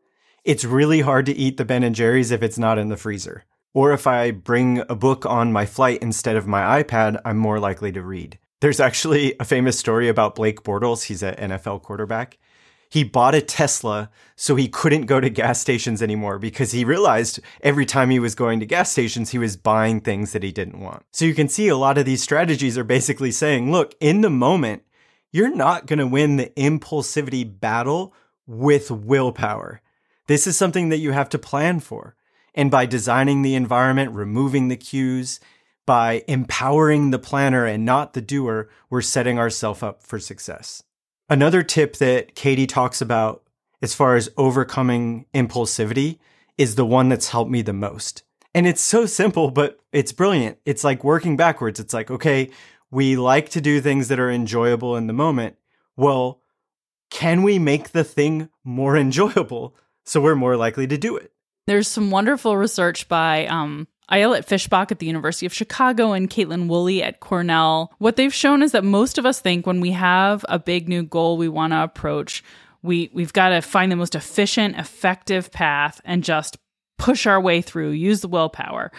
It's 0.44 0.64
really 0.64 1.02
hard 1.02 1.26
to 1.26 1.36
eat 1.36 1.58
the 1.58 1.66
Ben 1.66 1.84
and 1.84 1.96
Jerry's 1.96 2.32
if 2.32 2.42
it's 2.42 2.58
not 2.58 2.78
in 2.78 2.90
the 2.90 2.98
freezer. 2.98 3.44
Or 3.74 3.92
if 3.92 4.08
I 4.08 4.32
bring 4.32 4.80
a 4.90 4.96
book 4.96 5.26
on 5.26 5.52
my 5.52 5.66
flight 5.66 6.02
instead 6.02 6.36
of 6.36 6.48
my 6.48 6.82
iPad, 6.82 7.20
I'm 7.26 7.38
more 7.38 7.60
likely 7.60 7.92
to 7.92 8.02
read. 8.02 8.40
There's 8.60 8.80
actually 8.80 9.36
a 9.40 9.46
famous 9.46 9.78
story 9.78 10.08
about 10.08 10.36
Blake 10.36 10.64
Bortles. 10.64 11.04
He's 11.04 11.22
an 11.22 11.36
NFL 11.36 11.84
quarterback. 11.84 12.40
He 12.90 13.04
bought 13.04 13.36
a 13.36 13.42
Tesla 13.42 14.10
so 14.36 14.56
he 14.56 14.68
couldn't 14.68 15.06
go 15.06 15.20
to 15.20 15.30
gas 15.30 15.60
stations 15.60 16.02
anymore 16.02 16.40
because 16.40 16.72
he 16.72 16.86
realized 16.86 17.40
every 17.62 17.86
time 17.86 18.10
he 18.10 18.20
was 18.20 18.34
going 18.34 18.60
to 18.60 18.66
gas 18.66 18.92
stations, 18.92 19.32
he 19.32 19.38
was 19.38 19.58
buying 19.58 20.00
things 20.00 20.32
that 20.32 20.42
he 20.42 20.52
didn't 20.52 20.80
want. 20.80 21.04
So 21.12 21.26
you 21.26 21.36
can 21.36 21.50
see 21.50 21.68
a 21.68 21.78
lot 21.78 21.98
of 21.98 22.06
these 22.06 22.24
strategies 22.24 22.78
are 22.78 22.84
basically 22.84 23.32
saying, 23.32 23.72
look, 23.72 23.94
in 24.00 24.22
the 24.22 24.30
moment, 24.30 24.84
you're 25.32 25.54
not 25.54 25.86
going 25.86 26.00
to 26.00 26.08
win 26.08 26.38
the 26.38 26.52
impulsivity 26.56 27.60
battle 27.60 28.14
with 28.48 28.90
willpower. 28.90 29.82
This 30.28 30.48
is 30.48 30.58
something 30.58 30.90
that 30.90 31.00
you 31.00 31.12
have 31.12 31.30
to 31.30 31.38
plan 31.38 31.80
for. 31.82 32.16
And 32.56 32.72
by 32.72 32.86
designing 32.88 33.42
the 33.44 33.54
environment, 33.54 34.14
removing 34.14 34.70
the 34.70 34.78
cues, 34.78 35.40
by 35.88 36.24
empowering 36.28 37.10
the 37.10 37.18
planner 37.18 37.66
and 37.66 37.84
not 37.84 38.14
the 38.14 38.22
doer, 38.22 38.70
we're 38.92 39.02
setting 39.02 39.40
ourselves 39.40 39.82
up 39.82 40.04
for 40.04 40.20
success. 40.20 40.84
Another 41.30 41.64
tip 41.64 41.96
that 41.98 42.36
Katy 42.36 42.68
talks 42.68 43.02
about 43.02 43.44
as 43.82 43.96
far 43.96 44.16
as 44.16 44.30
overcoming 44.38 45.26
impulsivity 45.34 46.20
is 46.58 46.76
the 46.76 46.86
one 46.86 47.10
that's 47.10 47.30
helped 47.30 47.50
me 47.50 47.62
the 47.62 47.74
most. 47.74 48.24
And 48.54 48.68
it's 48.68 48.82
so 48.82 49.06
simple, 49.06 49.50
but 49.50 49.80
it's 49.92 50.12
brilliant. 50.12 50.58
It's 50.66 50.84
like 50.84 51.04
working 51.04 51.38
backwards. 51.38 51.80
It's 51.80 51.94
like, 51.94 52.12
okay, 52.12 52.50
we 52.92 53.16
like 53.16 53.50
to 53.50 53.62
do 53.62 53.80
things 53.80 54.08
that 54.10 54.20
are 54.20 54.32
enjoyable 54.32 54.96
in 54.96 55.08
the 55.08 55.14
moment. 55.14 55.56
Well, 55.96 56.42
can 57.10 57.44
we 57.44 57.60
make 57.60 57.92
the 57.92 58.04
thing 58.04 58.50
more 58.64 58.98
enjoyable 59.06 59.76
so 60.06 60.20
we're 60.20 60.36
more 60.36 60.58
likely 60.58 60.88
to 60.88 60.98
do 60.98 61.16
it? 61.16 61.32
There's 61.66 61.88
some 61.88 62.12
wonderful 62.12 62.58
research 62.58 63.08
by 63.08 63.46
um, 63.48 63.88
Ayelet 64.12 64.46
Fishbach 64.46 64.92
at 64.92 65.00
the 65.00 65.06
University 65.06 65.46
of 65.46 65.54
Chicago 65.54 66.14
and 66.14 66.30
Kaitlin 66.30 66.68
Woolley 66.68 67.04
at 67.04 67.20
Cornell. 67.20 67.94
What 67.98 68.16
they've 68.16 68.34
shown 68.34 68.64
is 68.64 68.72
that 68.72 68.84
most 68.84 69.18
of 69.18 69.26
us 69.26 69.42
think 69.42 69.66
when 69.66 69.82
we 69.82 69.92
have 69.92 70.46
a 70.48 70.60
big 70.60 70.88
new 70.88 71.04
goal 71.04 71.38
we 71.38 71.50
want 71.50 71.74
to 71.74 71.84
approach, 71.84 72.44
we 72.82 73.10
we've 73.14 73.34
got 73.34 73.50
to 73.50 73.62
find 73.62 73.92
the 73.92 73.96
most 73.96 74.16
efficient, 74.16 74.78
effective 74.78 75.52
path 75.52 76.00
and 76.06 76.24
just 76.24 76.58
push 76.98 77.28
our 77.28 77.40
way 77.40 77.62
through, 77.62 77.92
use 77.92 78.22
the 78.22 78.28
willpower. 78.28 78.92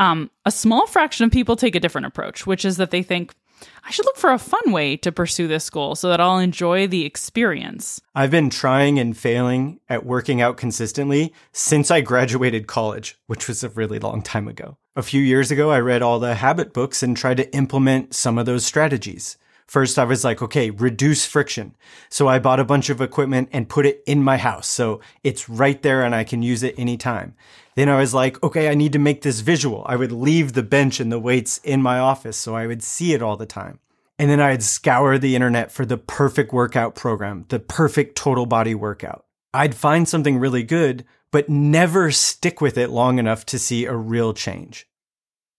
Um, 0.00 0.30
a 0.44 0.50
small 0.50 0.86
fraction 0.86 1.24
of 1.24 1.32
people 1.32 1.56
take 1.56 1.74
a 1.74 1.80
different 1.80 2.06
approach, 2.06 2.46
which 2.46 2.64
is 2.64 2.76
that 2.76 2.90
they 2.90 3.02
think, 3.02 3.34
I 3.84 3.90
should 3.90 4.04
look 4.04 4.16
for 4.16 4.30
a 4.30 4.38
fun 4.38 4.72
way 4.72 4.96
to 4.98 5.10
pursue 5.10 5.48
this 5.48 5.70
goal 5.70 5.94
so 5.94 6.08
that 6.08 6.20
I'll 6.20 6.38
enjoy 6.38 6.86
the 6.86 7.04
experience. 7.04 8.00
I've 8.14 8.30
been 8.30 8.50
trying 8.50 8.98
and 8.98 9.16
failing 9.16 9.80
at 9.88 10.04
working 10.04 10.40
out 10.40 10.56
consistently 10.56 11.32
since 11.52 11.90
I 11.90 12.00
graduated 12.02 12.66
college, 12.66 13.16
which 13.26 13.48
was 13.48 13.64
a 13.64 13.70
really 13.70 13.98
long 13.98 14.22
time 14.22 14.46
ago. 14.48 14.76
A 14.94 15.02
few 15.02 15.22
years 15.22 15.50
ago, 15.50 15.70
I 15.70 15.78
read 15.80 16.02
all 16.02 16.18
the 16.18 16.34
habit 16.34 16.72
books 16.72 17.02
and 17.02 17.16
tried 17.16 17.36
to 17.38 17.54
implement 17.54 18.14
some 18.14 18.36
of 18.36 18.46
those 18.46 18.66
strategies. 18.66 19.38
First, 19.68 19.98
I 19.98 20.04
was 20.04 20.24
like, 20.24 20.40
okay, 20.40 20.70
reduce 20.70 21.26
friction. 21.26 21.76
So 22.08 22.26
I 22.26 22.38
bought 22.38 22.58
a 22.58 22.64
bunch 22.64 22.88
of 22.88 23.02
equipment 23.02 23.50
and 23.52 23.68
put 23.68 23.84
it 23.84 24.02
in 24.06 24.24
my 24.24 24.38
house. 24.38 24.66
So 24.66 25.00
it's 25.22 25.46
right 25.48 25.80
there 25.82 26.02
and 26.02 26.14
I 26.14 26.24
can 26.24 26.42
use 26.42 26.62
it 26.62 26.74
anytime. 26.78 27.34
Then 27.74 27.90
I 27.90 27.98
was 27.98 28.14
like, 28.14 28.42
okay, 28.42 28.70
I 28.70 28.74
need 28.74 28.94
to 28.94 28.98
make 28.98 29.20
this 29.20 29.40
visual. 29.40 29.84
I 29.86 29.96
would 29.96 30.10
leave 30.10 30.54
the 30.54 30.62
bench 30.62 31.00
and 31.00 31.12
the 31.12 31.18
weights 31.18 31.58
in 31.58 31.82
my 31.82 31.98
office 31.98 32.38
so 32.38 32.56
I 32.56 32.66
would 32.66 32.82
see 32.82 33.12
it 33.12 33.22
all 33.22 33.36
the 33.36 33.44
time. 33.44 33.78
And 34.18 34.30
then 34.30 34.40
I'd 34.40 34.62
scour 34.62 35.18
the 35.18 35.36
internet 35.36 35.70
for 35.70 35.84
the 35.84 35.98
perfect 35.98 36.50
workout 36.50 36.94
program, 36.94 37.44
the 37.50 37.60
perfect 37.60 38.16
total 38.16 38.46
body 38.46 38.74
workout. 38.74 39.26
I'd 39.52 39.74
find 39.74 40.08
something 40.08 40.38
really 40.38 40.62
good, 40.62 41.04
but 41.30 41.50
never 41.50 42.10
stick 42.10 42.62
with 42.62 42.78
it 42.78 42.88
long 42.88 43.18
enough 43.18 43.44
to 43.46 43.58
see 43.58 43.84
a 43.84 43.94
real 43.94 44.32
change. 44.32 44.88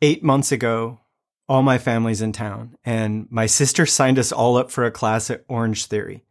Eight 0.02 0.24
months 0.24 0.52
ago, 0.52 1.00
all 1.50 1.64
my 1.64 1.80
family's 1.80 2.22
in 2.22 2.32
town, 2.32 2.78
and 2.86 3.28
my 3.32 3.48
sister 3.48 3.86
signed 3.86 4.20
us 4.20 4.32
all 4.32 4.56
up 4.56 4.70
for 4.70 4.86
a 4.86 4.92
class 4.92 5.32
at 5.32 5.44
Orange 5.50 5.86
Theory. 5.86 6.24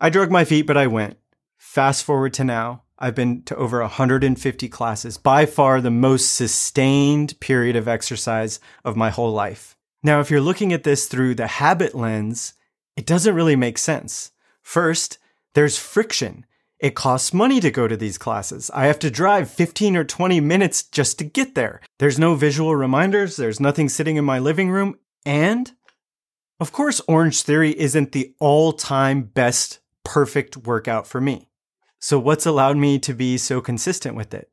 I 0.00 0.10
drug 0.10 0.30
my 0.30 0.44
feet, 0.44 0.66
but 0.66 0.76
I 0.76 0.88
went. 0.88 1.18
Fast 1.56 2.04
forward 2.04 2.34
to 2.34 2.44
now, 2.44 2.82
I've 2.98 3.14
been 3.14 3.42
to 3.44 3.56
over 3.56 3.80
150 3.80 4.68
classes, 4.68 5.18
by 5.18 5.46
far 5.46 5.80
the 5.80 5.90
most 5.90 6.34
sustained 6.34 7.38
period 7.38 7.76
of 7.76 7.86
exercise 7.86 8.58
of 8.84 8.96
my 8.96 9.10
whole 9.10 9.32
life. 9.32 9.76
Now, 10.02 10.20
if 10.20 10.30
you're 10.30 10.40
looking 10.40 10.72
at 10.72 10.82
this 10.82 11.06
through 11.06 11.34
the 11.34 11.46
habit 11.46 11.94
lens, 11.94 12.54
it 12.96 13.06
doesn't 13.06 13.34
really 13.34 13.56
make 13.56 13.78
sense. 13.78 14.32
First, 14.62 15.18
there's 15.54 15.78
friction. 15.78 16.45
It 16.78 16.94
costs 16.94 17.32
money 17.32 17.58
to 17.60 17.70
go 17.70 17.88
to 17.88 17.96
these 17.96 18.18
classes. 18.18 18.70
I 18.74 18.86
have 18.86 18.98
to 18.98 19.10
drive 19.10 19.50
15 19.50 19.96
or 19.96 20.04
20 20.04 20.40
minutes 20.40 20.82
just 20.82 21.18
to 21.18 21.24
get 21.24 21.54
there. 21.54 21.80
There's 21.98 22.18
no 22.18 22.34
visual 22.34 22.76
reminders, 22.76 23.36
there's 23.36 23.60
nothing 23.60 23.88
sitting 23.88 24.16
in 24.16 24.24
my 24.24 24.38
living 24.38 24.70
room, 24.70 24.98
and 25.24 25.72
of 26.58 26.72
course, 26.72 27.02
Orange 27.06 27.42
Theory 27.42 27.78
isn't 27.78 28.12
the 28.12 28.34
all 28.40 28.72
time 28.72 29.22
best 29.22 29.80
perfect 30.04 30.56
workout 30.56 31.06
for 31.06 31.20
me. 31.20 31.50
So, 32.00 32.18
what's 32.18 32.46
allowed 32.46 32.76
me 32.76 32.98
to 33.00 33.12
be 33.12 33.36
so 33.36 33.60
consistent 33.60 34.16
with 34.16 34.32
it? 34.32 34.50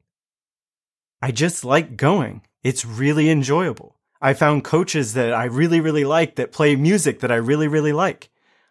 I 1.22 1.32
just 1.32 1.64
like 1.64 1.96
going. 1.96 2.42
It's 2.64 2.86
really 2.86 3.30
enjoyable. 3.30 4.00
I 4.22 4.34
found 4.34 4.64
coaches 4.64 5.14
that 5.14 5.34
I 5.34 5.46
really, 5.46 5.80
really 5.80 6.06
like 6.06 6.36
that 6.36 6.52
play 6.52 6.76
music 6.76 7.20
that 7.20 7.32
I 7.32 7.36
really, 7.36 7.68
really 7.68 7.94
like. 7.94 8.30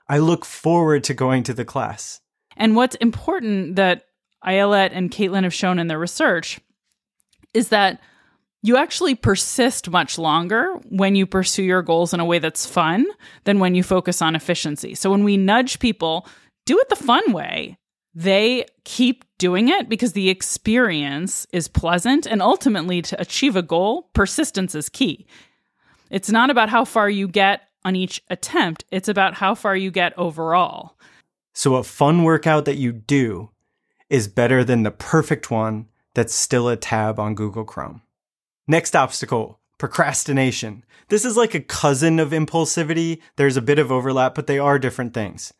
I 0.09 0.19
look 0.19 0.45
forward 0.45 1.05
to 1.05 1.15
going 1.15 1.43
to 1.45 1.55
the 1.55 1.65
class. 1.65 2.22
And 2.57 2.77
what's 2.77 2.97
important 2.97 3.77
that 3.77 4.05
Ayelet 4.45 4.91
and 4.93 5.11
Kaitlin 5.11 5.45
have 5.45 5.55
shown 5.55 5.79
in 5.79 5.87
their 5.87 5.99
research 5.99 6.61
is 7.55 7.69
that 7.69 8.01
you 8.63 8.77
actually 8.77 9.15
persist 9.15 9.91
much 9.91 10.19
longer 10.19 10.75
when 10.89 11.15
you 11.15 11.27
pursue 11.27 11.65
your 11.65 11.83
goals 11.83 12.15
in 12.15 12.21
a 12.21 12.25
way 12.25 12.39
that's 12.39 12.65
fun 12.65 13.05
than 13.45 13.59
when 13.59 13.75
you 13.75 13.83
focus 13.83 14.23
on 14.23 14.37
efficiency. 14.37 14.95
So 14.95 15.11
when 15.11 15.25
we 15.25 15.37
nudge 15.37 15.81
people, 15.81 16.27
do 16.65 16.79
it 16.79 16.89
the 16.89 16.97
fun 16.97 17.33
way. 17.33 17.77
They 18.15 18.67
keep 18.85 19.25
doing 19.39 19.69
it 19.69 19.89
because 19.89 20.13
the 20.13 20.29
experience 20.29 21.47
is 21.53 21.67
pleasant 21.67 22.27
and 22.27 22.41
ultimately 22.41 23.03
to 23.03 23.21
achieve 23.21 23.57
a 23.57 23.63
goal 23.63 24.11
persistence 24.13 24.75
is 24.75 24.89
key. 24.89 25.27
It's 26.11 26.31
not 26.31 26.51
about 26.51 26.69
how 26.69 26.85
far 26.85 27.11
you 27.11 27.27
get 27.27 27.63
on 27.85 27.97
each 27.97 28.23
attempt. 28.31 28.85
It's 28.93 29.09
about 29.09 29.35
how 29.35 29.55
far 29.55 29.75
you 29.75 29.91
get 29.91 30.17
overall 30.17 30.95
so 31.53 31.77
a 31.77 31.85
fun 31.85 32.25
workout 32.25 32.65
that 32.65 32.77
you 32.77 32.93
do 32.93 33.51
is 34.09 34.29
better 34.29 34.65
than 34.65 34.83
the 34.83 34.91
perfect 34.91 35.51
one 35.51 35.89
that's 36.15 36.35
still 36.35 36.69
a 36.69 36.77
tab 36.77 37.19
on 37.19 37.35
google 37.35 37.65
chrome. 37.65 38.03
Next 38.67 38.95
obstacle 38.95 39.59
procrastination. 39.79 40.85
This 41.09 41.25
is 41.25 41.37
like 41.37 41.55
a 41.55 41.61
cousin 41.61 42.21
of 42.21 42.31
impulsivity. 42.31 43.21
There's 43.37 43.57
a 43.57 43.63
bit 43.63 43.79
of 43.79 43.91
overlap 43.91 44.35
but 44.35 44.47
they 44.47 44.59
are 44.59 44.79
different 44.79 45.15
things. 45.15 45.53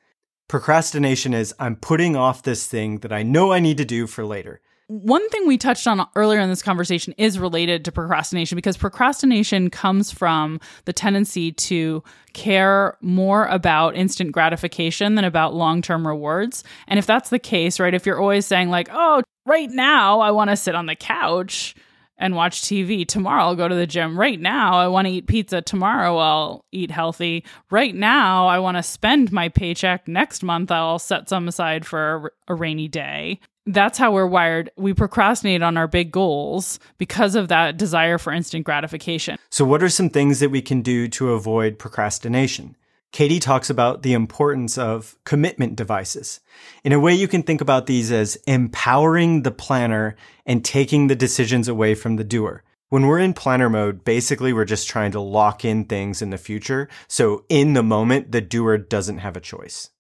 Procrastination 0.49 1.35
is 1.35 1.55
I'm 1.59 1.77
putting 1.77 2.15
off 2.15 2.43
this 2.43 2.67
thing 2.67 2.99
that 2.99 3.13
I 3.13 3.23
know 3.23 3.53
I 3.53 3.61
need 3.61 3.79
to 3.79 3.85
do 3.85 4.07
for 4.07 4.25
later. 4.25 4.61
One 4.93 5.27
thing 5.31 5.47
we 5.47 5.57
touched 5.57 5.87
on 5.87 6.07
earlier 6.15 6.39
in 6.39 6.51
this 6.51 6.61
conversation 6.61 7.15
is 7.17 7.39
related 7.39 7.83
to 7.87 7.93
procrastination 7.93 8.57
because 8.57 8.77
procrastination 8.77 9.71
comes 9.71 10.11
from 10.11 10.61
the 10.85 10.93
tendency 10.93 11.51
to 11.51 12.05
care 12.35 12.99
more 13.01 13.47
about 13.47 13.97
instant 13.97 14.33
gratification 14.33 15.15
than 15.15 15.25
about 15.25 15.55
long 15.55 15.81
term 15.81 16.07
rewards. 16.07 16.63
And 16.89 16.99
if 16.99 17.07
that's 17.07 17.31
the 17.31 17.39
case, 17.39 17.81
right, 17.81 17.95
if 17.95 18.05
you're 18.05 18.21
always 18.21 18.45
saying, 18.45 18.69
like, 18.69 18.91
oh, 18.93 19.23
right 19.47 19.71
now 19.71 20.21
I 20.21 20.31
want 20.31 20.51
to 20.51 20.57
sit 20.57 20.75
on 20.75 20.85
the 20.85 20.95
couch 20.95 21.75
and 22.19 22.37
watch 22.37 22.61
TV. 22.61 23.09
Tomorrow 23.09 23.45
I'll 23.45 23.57
go 23.57 23.69
to 23.69 23.75
the 23.75 23.87
gym. 23.87 24.21
Right 24.21 24.39
now 24.39 24.75
I 24.75 24.89
want 24.89 25.07
to 25.07 25.13
eat 25.15 25.27
pizza. 25.27 25.63
Tomorrow 25.63 26.19
I'll 26.19 26.67
eat 26.71 26.91
healthy. 26.91 27.47
Right 27.71 27.95
now 27.95 28.47
I 28.47 28.59
want 28.59 28.77
to 28.77 28.83
spend 28.83 29.33
my 29.33 29.49
paycheck. 29.49 30.07
Next 30.07 30.43
month 30.43 30.71
I'll 30.71 30.99
set 30.99 31.31
some 31.31 31.49
aside 31.49 31.87
for 31.87 32.31
a, 32.49 32.53
a 32.53 32.55
rainy 32.55 32.89
day. 32.89 33.41
That's 33.67 33.97
how 33.97 34.13
we're 34.13 34.27
wired. 34.27 34.71
We 34.77 34.93
procrastinate 34.93 35.63
on 35.63 35.77
our 35.77 35.87
big 35.87 36.11
goals 36.11 36.81
because 36.99 37.37
of 37.37 37.49
that 37.49 37.77
desire 37.77 38.19
for 38.19 38.33
instant 38.33 38.65
gratification. 38.65 39.39
So, 39.51 39.65
what 39.65 39.83
are 39.83 39.89
some 39.89 40.11
things 40.11 40.41
that 40.41 40.51
we 40.51 40.63
can 40.63 40.83
do 40.83 41.07
to 41.09 41.33
avoid 41.33 41.79
procrastination? 41.79 42.77
Katy 43.13 43.39
talks 43.39 43.69
about 43.69 44.03
the 44.03 44.15
importance 44.15 44.79
of 44.79 45.17
commitment 45.25 45.77
devices. 45.77 46.41
In 46.83 46.93
a 46.93 46.99
way, 46.99 47.15
you 47.15 47.29
can 47.29 47.43
think 47.43 47.61
about 47.61 47.87
these 47.87 48.11
as 48.11 48.37
empowering 48.47 49.43
the 49.43 49.51
planner 49.51 50.17
and 50.47 50.65
taking 50.65 51.07
the 51.07 51.15
decisions 51.15 51.69
away 51.69 51.95
from 51.95 52.17
the 52.17 52.25
doer. 52.25 52.65
When 52.89 53.07
we're 53.07 53.21
in 53.21 53.33
planner 53.33 53.71
mode, 53.71 54.03
basically 54.03 54.53
we're 54.53 54.65
just 54.65 54.89
trying 54.89 55.13
to 55.13 55.21
lock 55.21 55.65
in 55.65 55.85
things 55.85 56.21
in 56.21 56.31
the 56.31 56.39
future. 56.39 56.89
So 57.07 57.45
in 57.49 57.75
the 57.75 57.83
moment, 57.83 58.33
the 58.33 58.41
doer 58.41 58.77
doesn't 58.77 59.19
have 59.19 59.37
a 59.37 59.41
choice. 59.41 59.92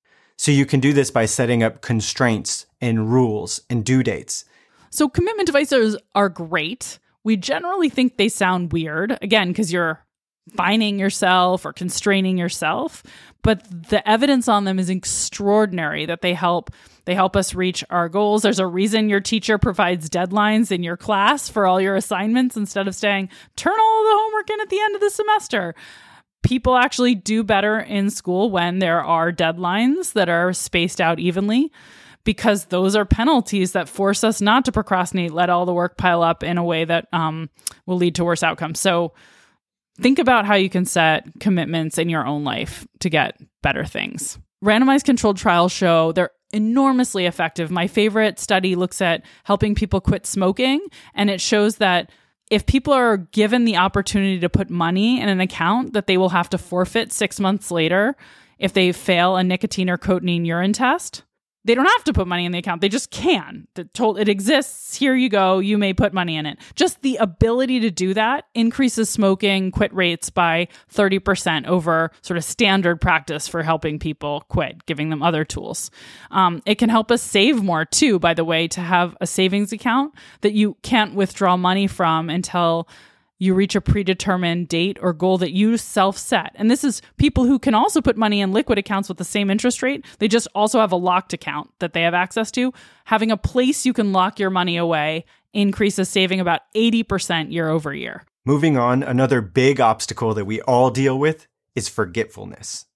So 0.43 0.51
you 0.51 0.67
can 0.67 0.81
do 0.81 0.93
this 0.93 1.13
by 1.13 1.27
setting 1.27 1.63
up 1.63 1.83
constraints 1.83 2.67
and 2.81 3.13
rules 3.13 3.61
and 3.71 3.85
due 3.85 4.03
dates. 4.03 4.45
So 4.91 5.09
commitment 5.09 5.47
devices 5.47 5.97
are 6.17 6.29
great. 6.29 6.99
We 7.23 7.37
generally 7.37 7.89
think 7.89 8.17
they 8.17 8.29
sound 8.29 8.73
weird, 8.73 9.17
again, 9.23 9.51
because 9.51 9.73
you're 9.73 10.05
fining 10.57 10.99
yourself 10.99 11.65
or 11.65 11.73
constraining 11.73 12.37
yourself 12.37 13.05
but 13.45 13.65
the 13.89 14.07
evidence 14.09 14.49
on 14.49 14.65
them 14.65 14.79
is 14.79 14.91
extraordinary 14.91 16.05
that 16.05 16.21
they 16.21 16.35
help 16.35 16.71
they 17.05 17.15
help 17.15 17.37
us 17.37 17.55
reach 17.55 17.85
our 17.91 18.09
goals 18.09 18.43
there's 18.43 18.59
a 18.59 18.67
reason 18.67 19.09
your 19.09 19.21
teacher 19.21 19.57
provides 19.57 20.11
deadlines 20.11 20.73
in 20.73 20.83
your 20.83 20.97
class 20.97 21.49
for 21.49 21.65
all 21.65 21.81
your 21.81 21.95
assignments 21.95 22.57
instead 22.57 22.89
of 22.89 22.95
saying 22.97 23.29
turn 23.55 23.73
all 23.73 24.05
the 24.05 24.19
homework 24.19 24.51
in 24.51 24.61
at 24.61 24.69
the 24.69 24.81
end 24.81 24.97
of 24.97 25.01
the 25.01 25.11
semester 25.11 25.77
people 26.43 26.77
actually 26.77 27.15
do 27.15 27.43
better 27.43 27.79
in 27.79 28.11
school 28.11 28.51
when 28.51 28.79
there 28.79 29.03
are 29.03 29.33
deadlines 29.33 30.13
that 30.15 30.29
are 30.29 30.53
spaced 30.53 31.01
out 31.01 31.19
evenly 31.19 31.73
because 32.25 32.67
those 32.67 32.95
are 32.95 33.05
penalties 33.05 33.73
that 33.73 33.89
force 33.89 34.23
us 34.23 34.41
not 34.41 34.65
to 34.65 34.73
procrastinate 34.73 35.33
let 35.33 35.51
all 35.51 35.67
the 35.67 35.75
work 35.75 35.97
pile 35.97 36.23
up 36.23 36.43
in 36.43 36.59
a 36.59 36.65
way 36.65 36.85
that 36.85 37.09
um, 37.13 37.51
will 37.87 37.97
lead 37.97 38.15
to 38.15 38.25
worse 38.25 38.43
outcomes 38.43 38.79
so 38.79 39.13
Think 40.01 40.19
about 40.19 40.47
how 40.47 40.55
you 40.55 40.71
can 40.71 40.85
set 40.85 41.29
commitments 41.39 41.99
in 41.99 42.09
your 42.09 42.27
own 42.27 42.45
life 42.45 42.87
to 43.01 43.11
get 43.11 43.39
better 43.63 43.85
things. 43.85 44.39
Randomized 44.65 45.05
controlled 45.05 45.37
trials 45.37 45.73
show 45.73 46.13
they're 46.13 46.31
enormously 46.53 47.27
effective. 47.27 47.71
My 47.71 47.87
favorite 47.87 48.39
study 48.39 48.75
looks 48.75 49.03
at 49.03 49.25
helping 49.45 49.75
people 49.75 50.01
quit 50.01 50.27
smoking, 50.27 50.81
and 51.15 51.29
it 51.29 51.41
shows 51.41 51.77
that 51.77 52.11
if 52.53 52.67
people 52.67 52.93
are 52.93 53.17
given 53.17 53.65
the 53.65 53.79
opportunity 53.79 54.39
to 54.39 54.51
put 54.51 54.69
money 54.69 55.19
in 55.19 55.31
an 55.31 55.41
account 55.41 55.95
that 55.95 56.07
they 56.07 56.19
will 56.19 56.29
have 56.29 56.51
to 56.51 56.59
forfeit 56.59 57.11
six 57.11 57.41
months 57.41 57.71
later 57.71 58.15
if 58.59 58.75
they 58.75 58.93
fail 58.93 59.37
a 59.37 59.43
nicotine 59.43 59.89
or 59.89 59.97
cotinine 59.97 60.45
urine 60.45 60.75
test, 60.75 61.23
they 61.65 61.75
don't 61.75 61.87
have 61.87 62.05
to 62.05 62.13
put 62.13 62.27
money 62.27 62.45
in 62.45 62.53
the 62.53 62.59
account. 62.59 62.81
They 62.81 62.89
just 62.89 63.11
can. 63.11 63.69
The 63.75 63.85
told 63.85 64.19
it 64.19 64.29
exists. 64.29 64.97
Here 64.97 65.15
you 65.15 65.29
go. 65.29 65.61
You 65.61 65.79
may 65.79 65.93
put 65.93 66.13
money 66.13 66.37
in 66.37 66.47
it. 66.47 66.59
Just 66.75 67.03
the 67.03 67.17
ability 67.17 67.81
to 67.81 67.91
do 67.91 68.15
that 68.15 68.47
increases 68.55 69.09
smoking 69.09 69.71
quit 69.71 69.95
rates 69.95 70.31
by 70.31 70.69
30% 70.93 71.67
over 71.67 72.11
sort 72.23 72.37
of 72.37 72.45
standard 72.45 73.01
practice 73.01 73.47
for 73.47 73.63
helping 73.63 73.99
people 73.99 74.45
quit, 74.49 74.85
giving 74.87 75.11
them 75.11 75.23
other 75.23 75.45
tools. 75.45 75.91
Um, 76.31 76.63
it 76.67 76.77
can 76.77 76.89
help 76.89 77.11
us 77.11 77.23
save 77.23 77.63
more 77.63 77.85
too, 77.85 78.19
by 78.19 78.35
the 78.35 78.45
way, 78.45 78.67
to 78.69 78.81
have 78.81 79.17
a 79.21 79.27
savings 79.27 79.73
account 79.73 80.15
that 80.41 80.53
you 80.55 80.77
can't 80.83 81.15
withdraw 81.15 81.57
money 81.57 81.87
from 81.87 82.29
until 82.29 82.89
you 83.43 83.55
reach 83.55 83.75
a 83.75 83.81
predetermined 83.81 84.69
date 84.69 84.97
or 85.03 85.13
goal 85.13 85.37
that 85.37 85.51
you 85.51 85.77
self 85.77 86.17
set. 86.17 86.53
And 86.55 86.71
this 86.71 86.85
is 86.85 87.03
people 87.17 87.45
who 87.45 87.59
can 87.59 87.75
also 87.75 88.01
put 88.01 88.17
money 88.17 88.41
in 88.41 88.53
liquid 88.53 88.79
accounts 88.79 89.09
with 89.09 89.19
the 89.19 89.25
same 89.25 89.51
interest 89.51 89.83
rate. 89.83 90.05
They 90.21 90.29
just 90.29 90.47
also 90.55 90.79
have 90.79 90.93
a 90.93 90.97
locked 90.97 91.33
account 91.33 91.71
that 91.81 91.93
they 91.93 92.03
have 92.03 92.15
access 92.15 92.53
to. 92.53 92.73
Having 93.07 93.33
a 93.33 93.37
place 93.37 93.85
you 93.85 93.93
can 93.93 94.13
lock 94.13 94.39
your 94.39 94.51
money 94.51 94.77
away 94.77 95.25
increases 95.53 96.09
saving 96.09 96.39
about 96.39 96.61
80% 96.77 97.53
year 97.53 97.69
over 97.69 97.93
year. 97.93 98.23
Moving 98.47 98.79
on, 98.79 99.03
another 99.03 99.41
big 99.41 99.81
obstacle 99.81 100.35
that 100.35 100.45
we 100.45 100.61
all 100.61 100.91
deal 100.91 101.19
with 101.19 101.49
is 101.75 101.89
forgetfulness. 101.89 102.87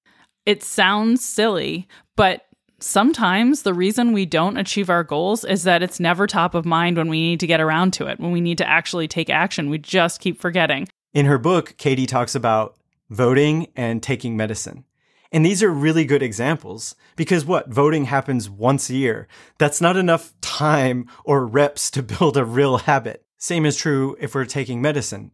It 0.45 0.63
sounds 0.63 1.25
silly, 1.25 1.89
but 2.15 2.46
sometimes 2.81 3.63
the 3.63 3.75
reason 3.75 4.13
we 4.13 4.27
don't 4.27 4.57
achieve 4.57 4.91
our 4.91 5.05
goals 5.05 5.45
is 5.45 5.65
that 5.65 5.83
it's 5.83 6.01
never 6.01 6.27
top 6.27 6.55
of 6.55 6.65
mind 6.65 6.97
when 6.97 7.09
we 7.09 7.21
need 7.21 7.41
to 7.41 7.47
get 7.47 7.61
around 7.61 7.93
to 7.95 8.07
it, 8.07 8.21
when 8.21 8.33
we 8.33 8.41
need 8.41 8.59
to 8.59 8.69
actually 8.69 9.09
take 9.09 9.31
action. 9.31 9.71
We 9.71 9.79
just 9.79 10.21
keep 10.21 10.41
forgetting. 10.41 10.89
In 11.13 11.27
her 11.27 11.39
book, 11.39 11.77
Katy 11.79 12.07
talks 12.07 12.35
about 12.35 12.77
voting 13.09 13.69
and 13.77 14.03
taking 14.03 14.37
medicine. 14.37 14.85
And 15.33 15.45
these 15.45 15.63
are 15.63 15.71
really 15.71 16.05
good 16.05 16.23
examples 16.23 16.95
because 17.17 17.45
what? 17.45 17.69
Voting 17.69 18.05
happens 18.05 18.49
once 18.49 18.89
a 18.91 18.95
year. 18.95 19.29
That's 19.59 19.81
not 19.81 19.97
enough 19.97 20.33
time 20.41 21.09
or 21.25 21.47
reps 21.47 21.91
to 21.93 22.03
build 22.03 22.37
a 22.37 22.45
real 22.45 22.79
habit. 22.79 23.25
Same 23.39 23.67
is 23.67 23.77
true 23.77 24.17
if 24.21 24.35
we're 24.35 24.45
taking 24.45 24.81
medicine. 24.81 25.33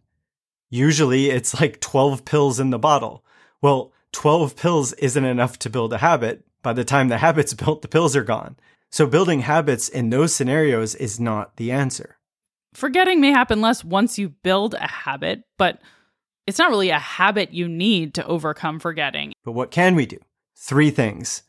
Usually 0.71 1.31
it's 1.31 1.61
like 1.61 1.81
12 1.81 2.25
pills 2.25 2.59
in 2.59 2.71
the 2.71 2.79
bottle. 2.79 3.25
Well, 3.61 3.93
12 4.13 4.57
pills 4.57 4.93
isn't 4.95 5.25
enough 5.25 5.59
to 5.61 5.71
build 5.71 5.93
a 5.93 5.99
habit 5.99 6.45
by 6.63 6.73
the 6.73 6.85
time 6.85 7.09
the 7.09 7.19
habit's 7.19 7.55
built, 7.55 7.83
the 7.83 7.89
pills 7.89 8.17
are 8.17 8.25
gone. 8.25 8.57
So 8.91 9.07
building 9.07 9.41
habits 9.41 9.89
in 9.89 10.11
those 10.11 10.35
scenarios 10.35 10.95
is 10.95 11.19
not 11.19 11.57
the 11.57 11.73
answer. 11.73 12.19
Forgetting 12.75 13.21
may 13.21 13.31
happen 13.31 13.61
less 13.61 13.85
once 13.85 14.19
you 14.19 14.31
build 14.31 14.75
a 14.75 14.87
habit, 14.87 15.45
but 15.59 15.81
it's 16.47 16.59
not 16.59 16.71
really 16.71 16.91
a 16.91 16.99
habit 16.99 17.53
you 17.53 17.69
need 17.69 18.15
to 18.15 18.27
overcome 18.27 18.81
forgetting. 18.81 19.33
But 19.45 19.53
what 19.53 19.71
can 19.71 19.95
we 19.95 20.07
do? 20.07 20.19
Three 20.57 20.91
things 20.91 21.43